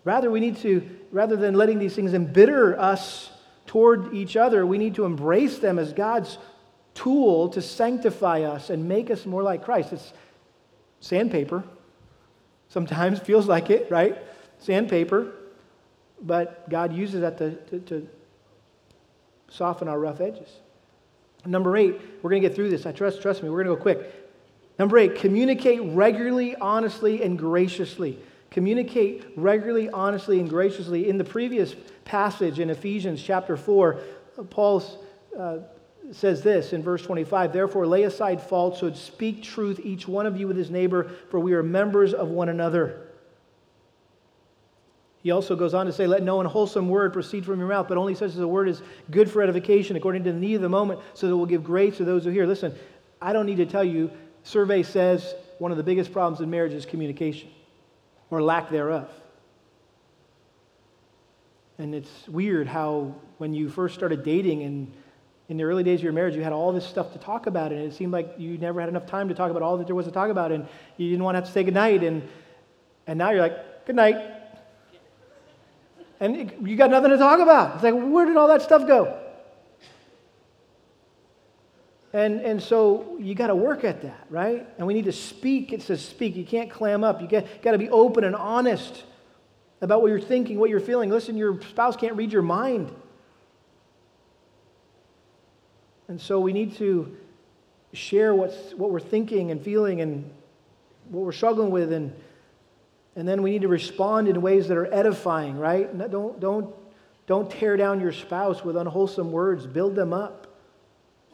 [0.06, 3.30] Rather, we need to, rather than letting these things embitter us
[3.68, 6.38] toward each other, we need to embrace them as God's
[6.94, 9.94] tool to sanctify us and make us more like Christ.
[9.94, 10.14] It's
[11.00, 11.64] sandpaper.
[12.70, 14.18] Sometimes feels like it, right?
[14.60, 15.34] Sandpaper.
[16.22, 18.10] But God uses that to, to, to
[19.50, 20.50] soften our rough edges.
[21.46, 22.86] Number eight, we're going to get through this.
[22.86, 24.14] I trust, trust me, we're going to go quick.
[24.78, 28.20] Number eight, communicate regularly, honestly, and graciously.
[28.52, 31.08] Communicate regularly, honestly, and graciously.
[31.08, 31.74] In the previous
[32.04, 34.00] passage in Ephesians chapter 4,
[34.50, 34.84] Paul
[35.40, 35.60] uh,
[36.12, 40.50] says this in verse 25 Therefore, lay aside falsehood, speak truth, each one of you
[40.50, 43.08] with his neighbor, for we are members of one another.
[45.24, 47.98] He also goes on to say, Let no unwholesome word proceed from your mouth, but
[47.98, 48.82] only such as a word is
[49.12, 51.64] good for edification, according to the need of the moment, so that it will give
[51.64, 52.46] grace to those who hear.
[52.46, 52.76] Listen,
[53.22, 54.12] I don't need to tell you,
[54.44, 57.50] survey says one of the biggest problems in marriage is communication
[58.32, 59.10] or lack thereof.
[61.78, 64.92] And it's weird how when you first started dating and
[65.50, 67.74] in the early days of your marriage, you had all this stuff to talk about,
[67.74, 69.96] and it seemed like you never had enough time to talk about all that there
[69.96, 70.66] was to talk about, and
[70.96, 72.26] you didn't want to have to say goodnight, and,
[73.06, 74.16] and now you're like, good night.
[76.22, 77.76] And you got nothing to talk about.
[77.76, 79.21] It's like, where did all that stuff go?
[82.14, 84.68] And, and so you got to work at that, right?
[84.78, 85.72] And we need to speak.
[85.72, 86.36] It says speak.
[86.36, 87.22] You can't clam up.
[87.22, 89.04] You got to be open and honest
[89.80, 91.10] about what you're thinking, what you're feeling.
[91.10, 92.94] Listen, your spouse can't read your mind.
[96.10, 97.16] And so we need to
[97.94, 100.30] share what's, what we're thinking and feeling and
[101.10, 101.94] what we're struggling with.
[101.94, 102.14] And,
[103.16, 105.98] and then we need to respond in ways that are edifying, right?
[106.12, 106.76] Don't, don't,
[107.26, 110.48] don't tear down your spouse with unwholesome words, build them up.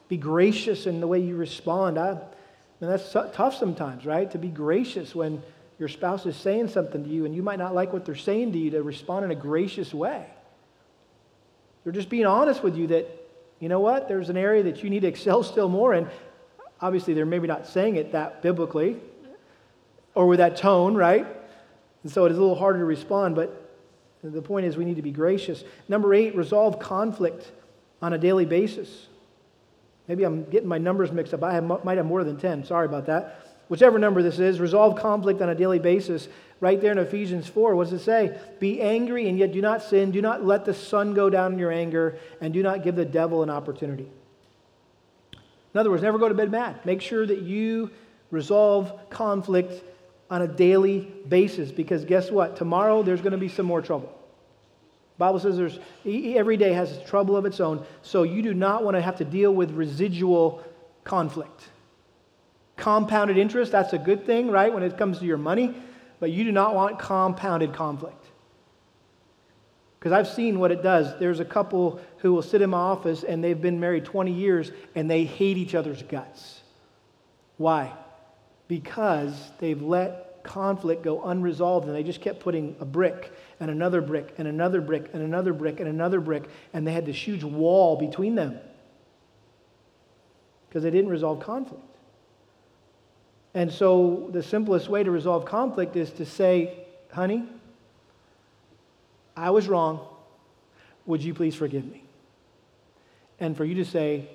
[0.10, 1.98] Be gracious in the way you respond.
[1.98, 2.12] I,
[2.80, 4.30] and that's tough sometimes, right?
[4.32, 5.42] To be gracious when
[5.80, 8.52] your spouse is saying something to you and you might not like what they're saying
[8.54, 10.26] to you, to respond in a gracious way.
[11.84, 13.08] They're just being honest with you that,
[13.60, 16.08] you know what, there's an area that you need to excel still more in.
[16.80, 19.00] Obviously, they're maybe not saying it that biblically
[20.14, 21.26] or with that tone, right?
[22.04, 23.72] And so it is a little harder to respond, but
[24.24, 25.64] the point is we need to be gracious.
[25.88, 27.52] Number eight, resolve conflict
[28.02, 29.08] on a daily basis.
[30.08, 31.44] Maybe I'm getting my numbers mixed up.
[31.44, 32.66] I have, might have more than 10.
[32.66, 33.42] Sorry about that.
[33.68, 36.30] whichever number this is, resolve conflict on a daily basis.
[36.60, 38.40] Right there in Ephesians 4, what does it say?
[38.60, 40.12] Be angry and yet do not sin.
[40.12, 43.06] Do not let the sun go down in your anger, and do not give the
[43.06, 44.10] devil an opportunity.
[45.74, 46.84] In other words, never go to bed mad.
[46.86, 47.92] Make sure that you
[48.32, 49.84] resolve conflict
[50.30, 52.56] on a daily basis because guess what?
[52.56, 54.17] Tomorrow there's going to be some more trouble.
[55.18, 58.96] Bible says there's every day has trouble of its own, so you do not want
[58.96, 60.64] to have to deal with residual
[61.04, 61.70] conflict.
[62.76, 65.74] Compounded interest, that's a good thing, right, when it comes to your money,
[66.20, 68.24] but you do not want compounded conflict.
[69.98, 71.20] Because I've seen what it does.
[71.20, 74.72] There's a couple who will sit in my office and they've been married 20 years
[74.94, 76.62] and they hate each other's guts.
[77.58, 77.94] Why?
[78.68, 84.02] Because they've let conflict go unresolved and they just kept putting a brick and another
[84.02, 87.44] brick and another brick and another brick and another brick and they had this huge
[87.44, 88.58] wall between them
[90.68, 91.84] because they didn't resolve conflict.
[93.54, 97.44] And so the simplest way to resolve conflict is to say, honey,
[99.36, 100.08] I was wrong.
[101.06, 102.04] Would you please forgive me?
[103.40, 104.30] And for you to say,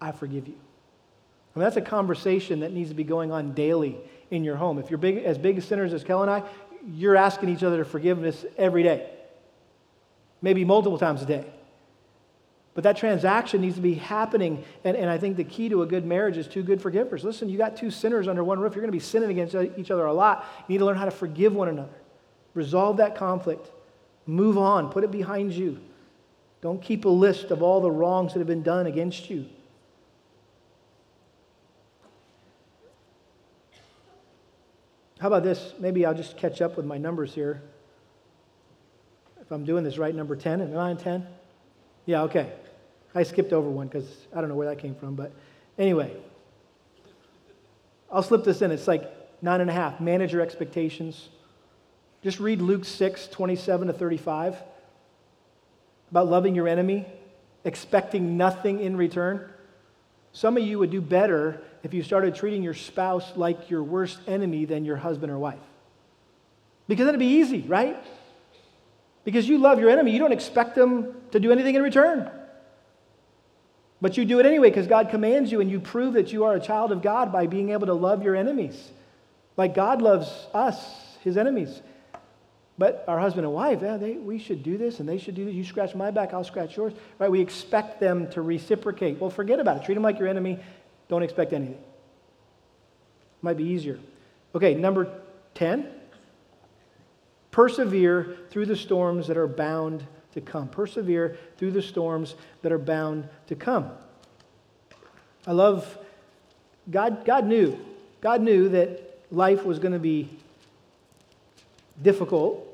[0.00, 0.54] I forgive you.
[1.58, 3.98] Mean, that's a conversation that needs to be going on daily
[4.30, 4.78] in your home.
[4.78, 6.42] If you're big, as big sinners as Kel and I,
[6.86, 9.10] you're asking each other for forgiveness every day,
[10.42, 11.44] maybe multiple times a day.
[12.74, 14.62] But that transaction needs to be happening.
[14.84, 17.24] And, and I think the key to a good marriage is two good forgivers.
[17.24, 18.74] Listen, you got two sinners under one roof.
[18.74, 20.46] You're going to be sinning against each other a lot.
[20.68, 21.98] You need to learn how to forgive one another,
[22.54, 23.68] resolve that conflict,
[24.26, 25.80] move on, put it behind you.
[26.60, 29.46] Don't keep a list of all the wrongs that have been done against you.
[35.18, 35.74] How about this?
[35.80, 37.60] Maybe I'll just catch up with my numbers here.
[39.40, 41.26] If I'm doing this right, number 10, am I on 10?
[42.06, 42.52] Yeah, okay.
[43.14, 45.14] I skipped over one because I don't know where that came from.
[45.14, 45.32] But
[45.76, 46.14] anyway,
[48.12, 48.70] I'll slip this in.
[48.70, 49.10] It's like
[49.42, 50.00] nine and a half.
[50.00, 51.28] Manage your expectations.
[52.22, 54.56] Just read Luke 6, 27 to 35
[56.10, 57.06] about loving your enemy,
[57.64, 59.50] expecting nothing in return.
[60.32, 64.18] Some of you would do better if you started treating your spouse like your worst
[64.26, 65.58] enemy than your husband or wife.
[66.86, 67.96] Because that'd be easy, right?
[69.24, 72.30] Because you love your enemy, you don't expect them to do anything in return.
[74.00, 76.54] But you do it anyway because God commands you, and you prove that you are
[76.54, 78.90] a child of God by being able to love your enemies.
[79.56, 80.78] Like God loves us,
[81.24, 81.82] his enemies.
[82.78, 85.44] But our husband and wife, yeah, they, we should do this and they should do
[85.44, 85.54] this.
[85.54, 86.92] You scratch my back, I'll scratch yours.
[87.18, 87.28] Right?
[87.28, 89.20] We expect them to reciprocate.
[89.20, 89.84] Well, forget about it.
[89.84, 90.60] Treat them like your enemy.
[91.08, 91.78] Don't expect anything.
[93.42, 93.98] Might be easier.
[94.54, 95.12] Okay, number
[95.54, 95.88] 10.
[97.50, 100.68] Persevere through the storms that are bound to come.
[100.68, 103.90] Persevere through the storms that are bound to come.
[105.46, 105.98] I love
[106.90, 107.78] God God knew.
[108.20, 110.28] God knew that life was going to be
[112.02, 112.67] difficult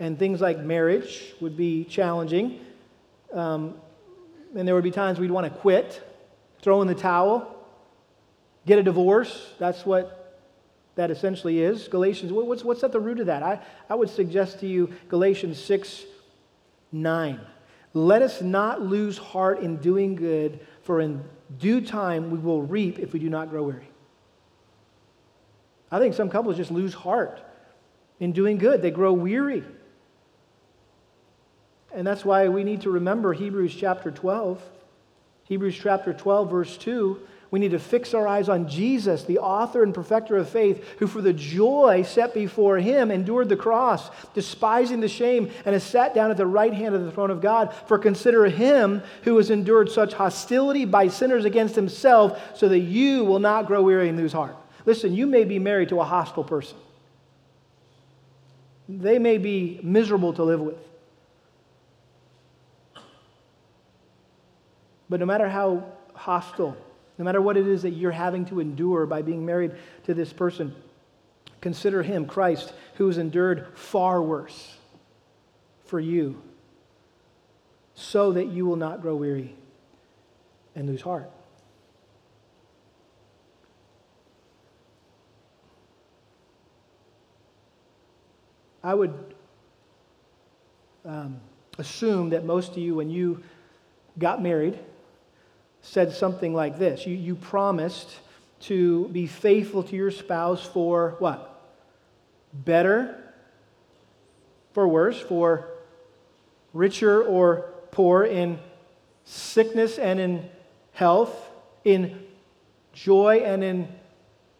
[0.00, 2.60] and things like marriage would be challenging.
[3.32, 3.74] Um,
[4.56, 6.02] and there would be times we'd want to quit,
[6.62, 7.56] throw in the towel,
[8.66, 9.52] get a divorce.
[9.58, 10.40] That's what
[10.94, 11.88] that essentially is.
[11.88, 13.42] Galatians, what's, what's at the root of that?
[13.42, 16.04] I, I would suggest to you Galatians 6
[16.90, 17.40] 9.
[17.92, 21.22] Let us not lose heart in doing good, for in
[21.58, 23.88] due time we will reap if we do not grow weary.
[25.90, 27.42] I think some couples just lose heart
[28.20, 29.64] in doing good, they grow weary.
[31.94, 34.62] And that's why we need to remember Hebrews chapter 12.
[35.44, 37.20] Hebrews chapter 12, verse 2.
[37.50, 41.06] We need to fix our eyes on Jesus, the author and perfecter of faith, who
[41.06, 46.14] for the joy set before him endured the cross, despising the shame, and has sat
[46.14, 47.72] down at the right hand of the throne of God.
[47.86, 53.24] For consider him who has endured such hostility by sinners against himself, so that you
[53.24, 54.56] will not grow weary and lose heart.
[54.84, 56.76] Listen, you may be married to a hostile person,
[58.90, 60.76] they may be miserable to live with.
[65.08, 65.84] But no matter how
[66.14, 66.76] hostile,
[67.16, 69.72] no matter what it is that you're having to endure by being married
[70.04, 70.74] to this person,
[71.60, 74.76] consider him, Christ, who has endured far worse
[75.84, 76.42] for you,
[77.94, 79.56] so that you will not grow weary
[80.74, 81.30] and lose heart.
[88.82, 89.34] I would
[91.04, 91.40] um,
[91.78, 93.42] assume that most of you, when you
[94.18, 94.78] got married,
[95.82, 98.18] said something like this you, you promised
[98.60, 101.54] to be faithful to your spouse for what?
[102.52, 103.22] Better,
[104.72, 105.68] for worse, for
[106.72, 108.58] richer or poor, in
[109.24, 110.48] sickness and in
[110.92, 111.34] health,
[111.84, 112.24] in
[112.92, 113.88] joy and in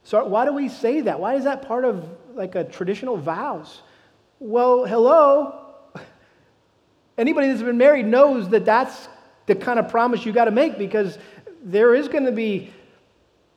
[0.05, 1.19] So why do we say that?
[1.19, 3.83] Why is that part of like a traditional vows?
[4.39, 5.75] Well, hello.
[7.19, 9.09] Anybody that's been married knows that that's
[9.49, 11.19] the kind of promise you got to make because
[11.65, 12.73] there is going to be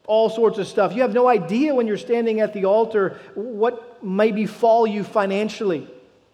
[0.07, 0.95] all sorts of stuff.
[0.95, 5.87] You have no idea when you're standing at the altar what may befall you financially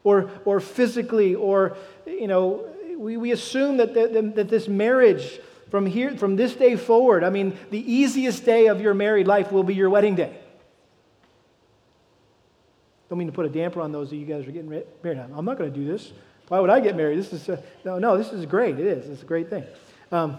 [0.03, 2.65] or, or physically, or, you know,
[2.97, 5.39] we, we assume that, the, that this marriage
[5.69, 9.51] from here, from this day forward, I mean, the easiest day of your married life
[9.51, 10.37] will be your wedding day.
[13.09, 15.19] Don't mean to put a damper on those of you guys are getting married.
[15.35, 16.11] I'm not going to do this.
[16.47, 17.19] Why would I get married?
[17.19, 18.17] This is a, no, no.
[18.17, 18.79] This is great.
[18.79, 19.09] It is.
[19.09, 19.65] It's a great thing.
[20.11, 20.37] Um,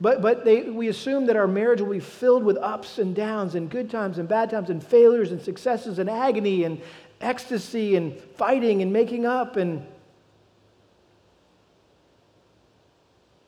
[0.00, 3.54] but but they, we assume that our marriage will be filled with ups and downs
[3.54, 6.80] and good times and bad times and failures and successes and agony and
[7.20, 9.84] ecstasy and fighting and making up and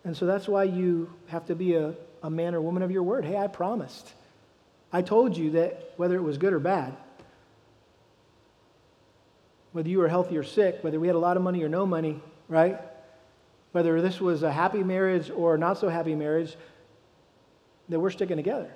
[0.05, 3.03] and so that's why you have to be a, a man or woman of your
[3.03, 3.24] word.
[3.24, 4.12] Hey, I promised.
[4.92, 6.96] I told you that whether it was good or bad,
[9.72, 11.86] whether you were healthy or sick, whether we had a lot of money or no
[11.86, 12.80] money, right?
[13.72, 16.56] Whether this was a happy marriage or not so happy marriage,
[17.88, 18.70] that we're sticking together.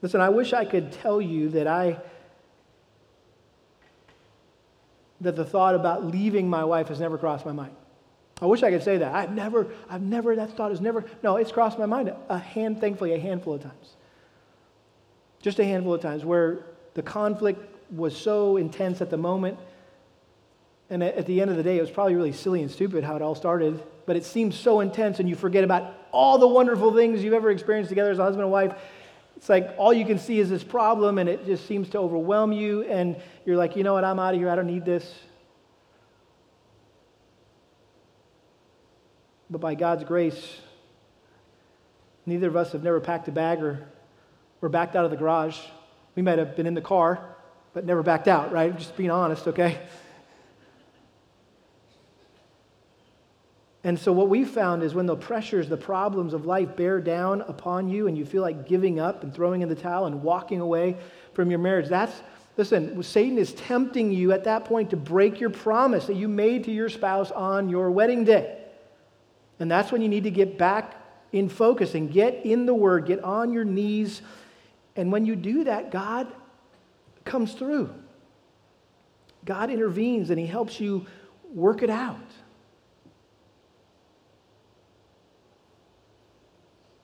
[0.00, 2.00] Listen, I wish I could tell you that I
[5.20, 7.76] that the thought about leaving my wife has never crossed my mind.
[8.40, 9.14] I wish I could say that.
[9.14, 12.80] I've never, I've never, that thought has never, no, it's crossed my mind a hand,
[12.80, 13.94] thankfully, a handful of times
[15.42, 16.64] just a handful of times where
[16.94, 17.60] the conflict
[17.92, 19.58] was so intense at the moment.
[20.88, 23.16] And at the end of the day, it was probably really silly and stupid how
[23.16, 26.94] it all started, but it seems so intense, and you forget about all the wonderful
[26.94, 28.74] things you've ever experienced together as a husband and wife.
[29.36, 32.52] It's like all you can see is this problem, and it just seems to overwhelm
[32.52, 33.16] you, and
[33.46, 35.14] you're like, you know what, I'm out of here, I don't need this.
[39.48, 40.60] But by God's grace,
[42.26, 43.88] neither of us have never packed a bag or
[44.62, 45.58] were backed out of the garage.
[46.14, 47.36] We might have been in the car,
[47.74, 48.74] but never backed out, right?
[48.78, 49.80] Just being honest, okay?
[53.84, 57.40] And so, what we found is when the pressures, the problems of life bear down
[57.42, 60.60] upon you and you feel like giving up and throwing in the towel and walking
[60.60, 60.96] away
[61.34, 62.22] from your marriage, that's,
[62.56, 66.62] listen, Satan is tempting you at that point to break your promise that you made
[66.64, 68.62] to your spouse on your wedding day.
[69.58, 70.94] And that's when you need to get back
[71.32, 74.22] in focus and get in the Word, get on your knees
[74.96, 76.32] and when you do that, God
[77.24, 77.90] comes through.
[79.44, 81.06] God intervenes and He helps you
[81.52, 82.18] work it out.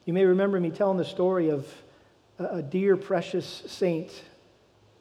[0.05, 1.67] You may remember me telling the story of
[2.39, 4.11] a dear, precious saint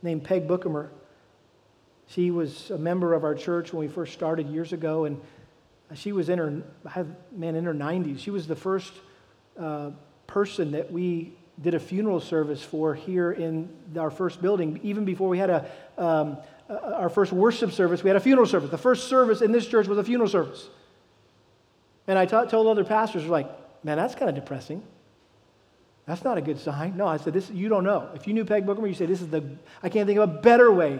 [0.01, 0.89] named Peg Bookamer.
[2.07, 5.21] She was a member of our church when we first started years ago, and
[5.93, 6.61] she was in her,
[7.31, 8.19] man, in her 90s.
[8.19, 8.91] She was the first
[9.57, 9.91] uh,
[10.25, 14.79] person that we did a funeral service for here in our first building.
[14.83, 16.37] Even before we had a, um,
[16.69, 18.69] our first worship service, we had a funeral service.
[18.69, 20.69] The first service in this church was a funeral service.
[22.05, 23.49] And I t- told other pastors, like,
[23.83, 24.83] man, that's kind of depressing.
[26.05, 26.95] That's not a good sign.
[26.95, 28.09] No, I said, this, you don't know.
[28.13, 29.43] If you knew Peg Booker, you say, this is the,
[29.83, 30.99] I can't think of a better way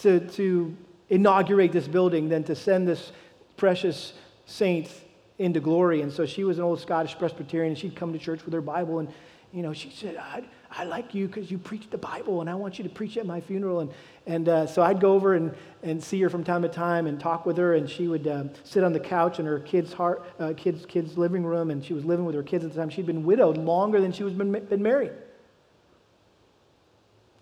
[0.00, 0.76] to, to
[1.08, 3.12] inaugurate this building than to send this
[3.56, 4.12] precious
[4.44, 4.90] saint
[5.38, 6.02] into glory.
[6.02, 8.60] And so she was an old Scottish Presbyterian, and she'd come to church with her
[8.60, 9.08] Bible, and
[9.52, 12.54] you know, she said, I, I like you because you preach the Bible and I
[12.54, 13.80] want you to preach at my funeral.
[13.80, 13.90] And,
[14.26, 17.20] and uh, so I'd go over and, and see her from time to time and
[17.20, 17.74] talk with her.
[17.74, 21.18] And she would uh, sit on the couch in her kid's, heart, uh, kids, kids'
[21.18, 21.70] living room.
[21.70, 22.88] And she was living with her kids at the time.
[22.88, 25.12] She'd been widowed longer than she was been, been married.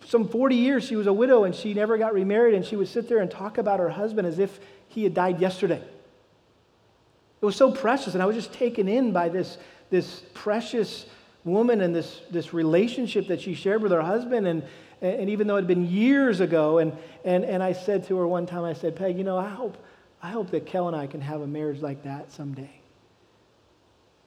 [0.07, 2.55] Some 40 years she was a widow and she never got remarried.
[2.55, 4.59] And she would sit there and talk about her husband as if
[4.89, 5.81] he had died yesterday.
[7.41, 8.15] It was so precious.
[8.15, 9.59] And I was just taken in by this,
[9.91, 11.07] this precious
[11.45, 14.47] woman and this, this relationship that she shared with her husband.
[14.47, 14.63] And,
[15.01, 18.27] and even though it had been years ago, and, and, and I said to her
[18.27, 19.77] one time, I said, Peg, you know, I hope,
[20.23, 22.81] I hope that Kel and I can have a marriage like that someday.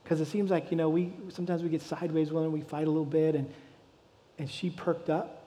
[0.03, 2.89] Because it seems like, you know, we sometimes we get sideways when we fight a
[2.89, 3.35] little bit.
[3.35, 3.51] And,
[4.37, 5.39] and she perked up.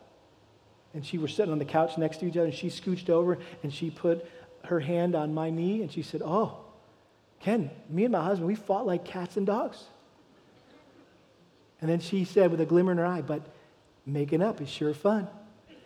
[0.94, 2.46] And she was sitting on the couch next to each other.
[2.46, 4.24] And she scooched over and she put
[4.64, 5.82] her hand on my knee.
[5.82, 6.58] And she said, Oh,
[7.40, 9.84] Ken, me and my husband, we fought like cats and dogs.
[11.80, 13.42] And then she said with a glimmer in her eye, but
[14.06, 15.28] making up is sure fun.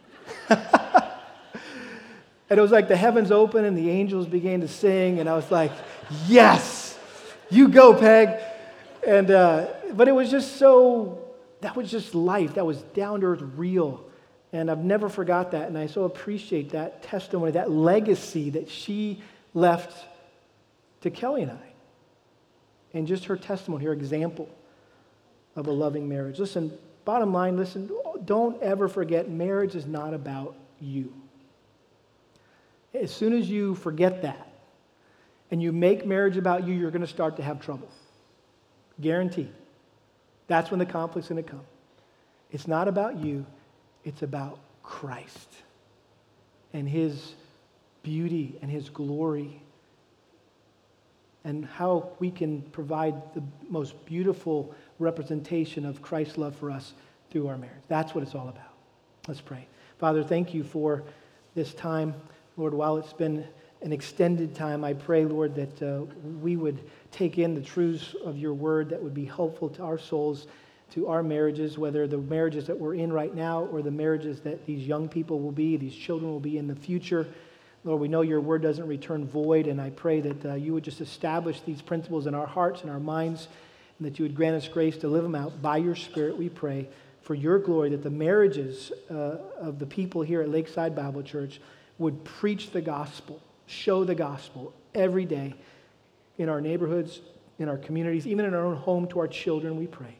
[0.49, 0.61] and
[2.51, 5.51] it was like the heavens opened and the angels began to sing, and I was
[5.51, 5.73] like,
[6.27, 6.99] yes,
[7.51, 8.41] you go, Peg.
[9.07, 11.25] And, uh, but it was just so,
[11.63, 12.55] that was just life.
[12.55, 14.05] That was down to earth, real.
[14.53, 15.69] And I've never forgot that.
[15.69, 19.23] And I so appreciate that testimony, that legacy that she
[19.55, 20.07] left
[21.01, 21.73] to Kelly and I.
[22.93, 24.49] And just her testimony, her example
[25.57, 26.39] of a loving marriage.
[26.39, 27.91] Listen, bottom line, listen,
[28.25, 31.13] don't ever forget marriage is not about you.
[32.95, 34.49] As soon as you forget that
[35.51, 37.89] and you make marriage about you, you're going to start to have trouble.
[39.01, 39.53] Guaranteed.
[40.47, 41.63] That's when the conflict's going to come.
[42.51, 43.47] It's not about you,
[44.05, 45.49] it's about Christ
[46.73, 47.35] and his
[48.03, 49.61] beauty and his glory
[51.45, 56.93] and how we can provide the most beautiful representation of Christ's love for us
[57.31, 57.83] through our marriage.
[57.89, 58.75] That's what it's all about.
[59.27, 59.67] Let's pray.
[59.99, 61.03] Father, thank you for
[61.55, 62.15] this time.
[62.57, 63.45] Lord, while it's been
[63.83, 66.05] an extended time, I pray, Lord, that uh,
[66.41, 66.79] we would
[67.11, 70.47] take in the truths of your word that would be helpful to our souls,
[70.93, 74.67] to our marriages, whether the marriages that we're in right now or the marriages that
[74.67, 77.27] these young people will be, these children will be in the future.
[77.85, 80.85] Lord, we know your word doesn't return void, and I pray that uh, you would
[80.85, 83.49] just establish these principles in our hearts and our minds,
[84.01, 86.49] and that you would grant us grace to live them out by your Spirit, we
[86.49, 86.89] pray,
[87.21, 91.61] for your glory, that the marriages uh, of the people here at Lakeside Bible Church
[91.99, 95.55] would preach the gospel, show the gospel every day
[96.39, 97.21] in our neighborhoods,
[97.59, 100.17] in our communities, even in our own home to our children, we pray.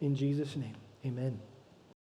[0.00, 1.38] In Jesus' name, amen.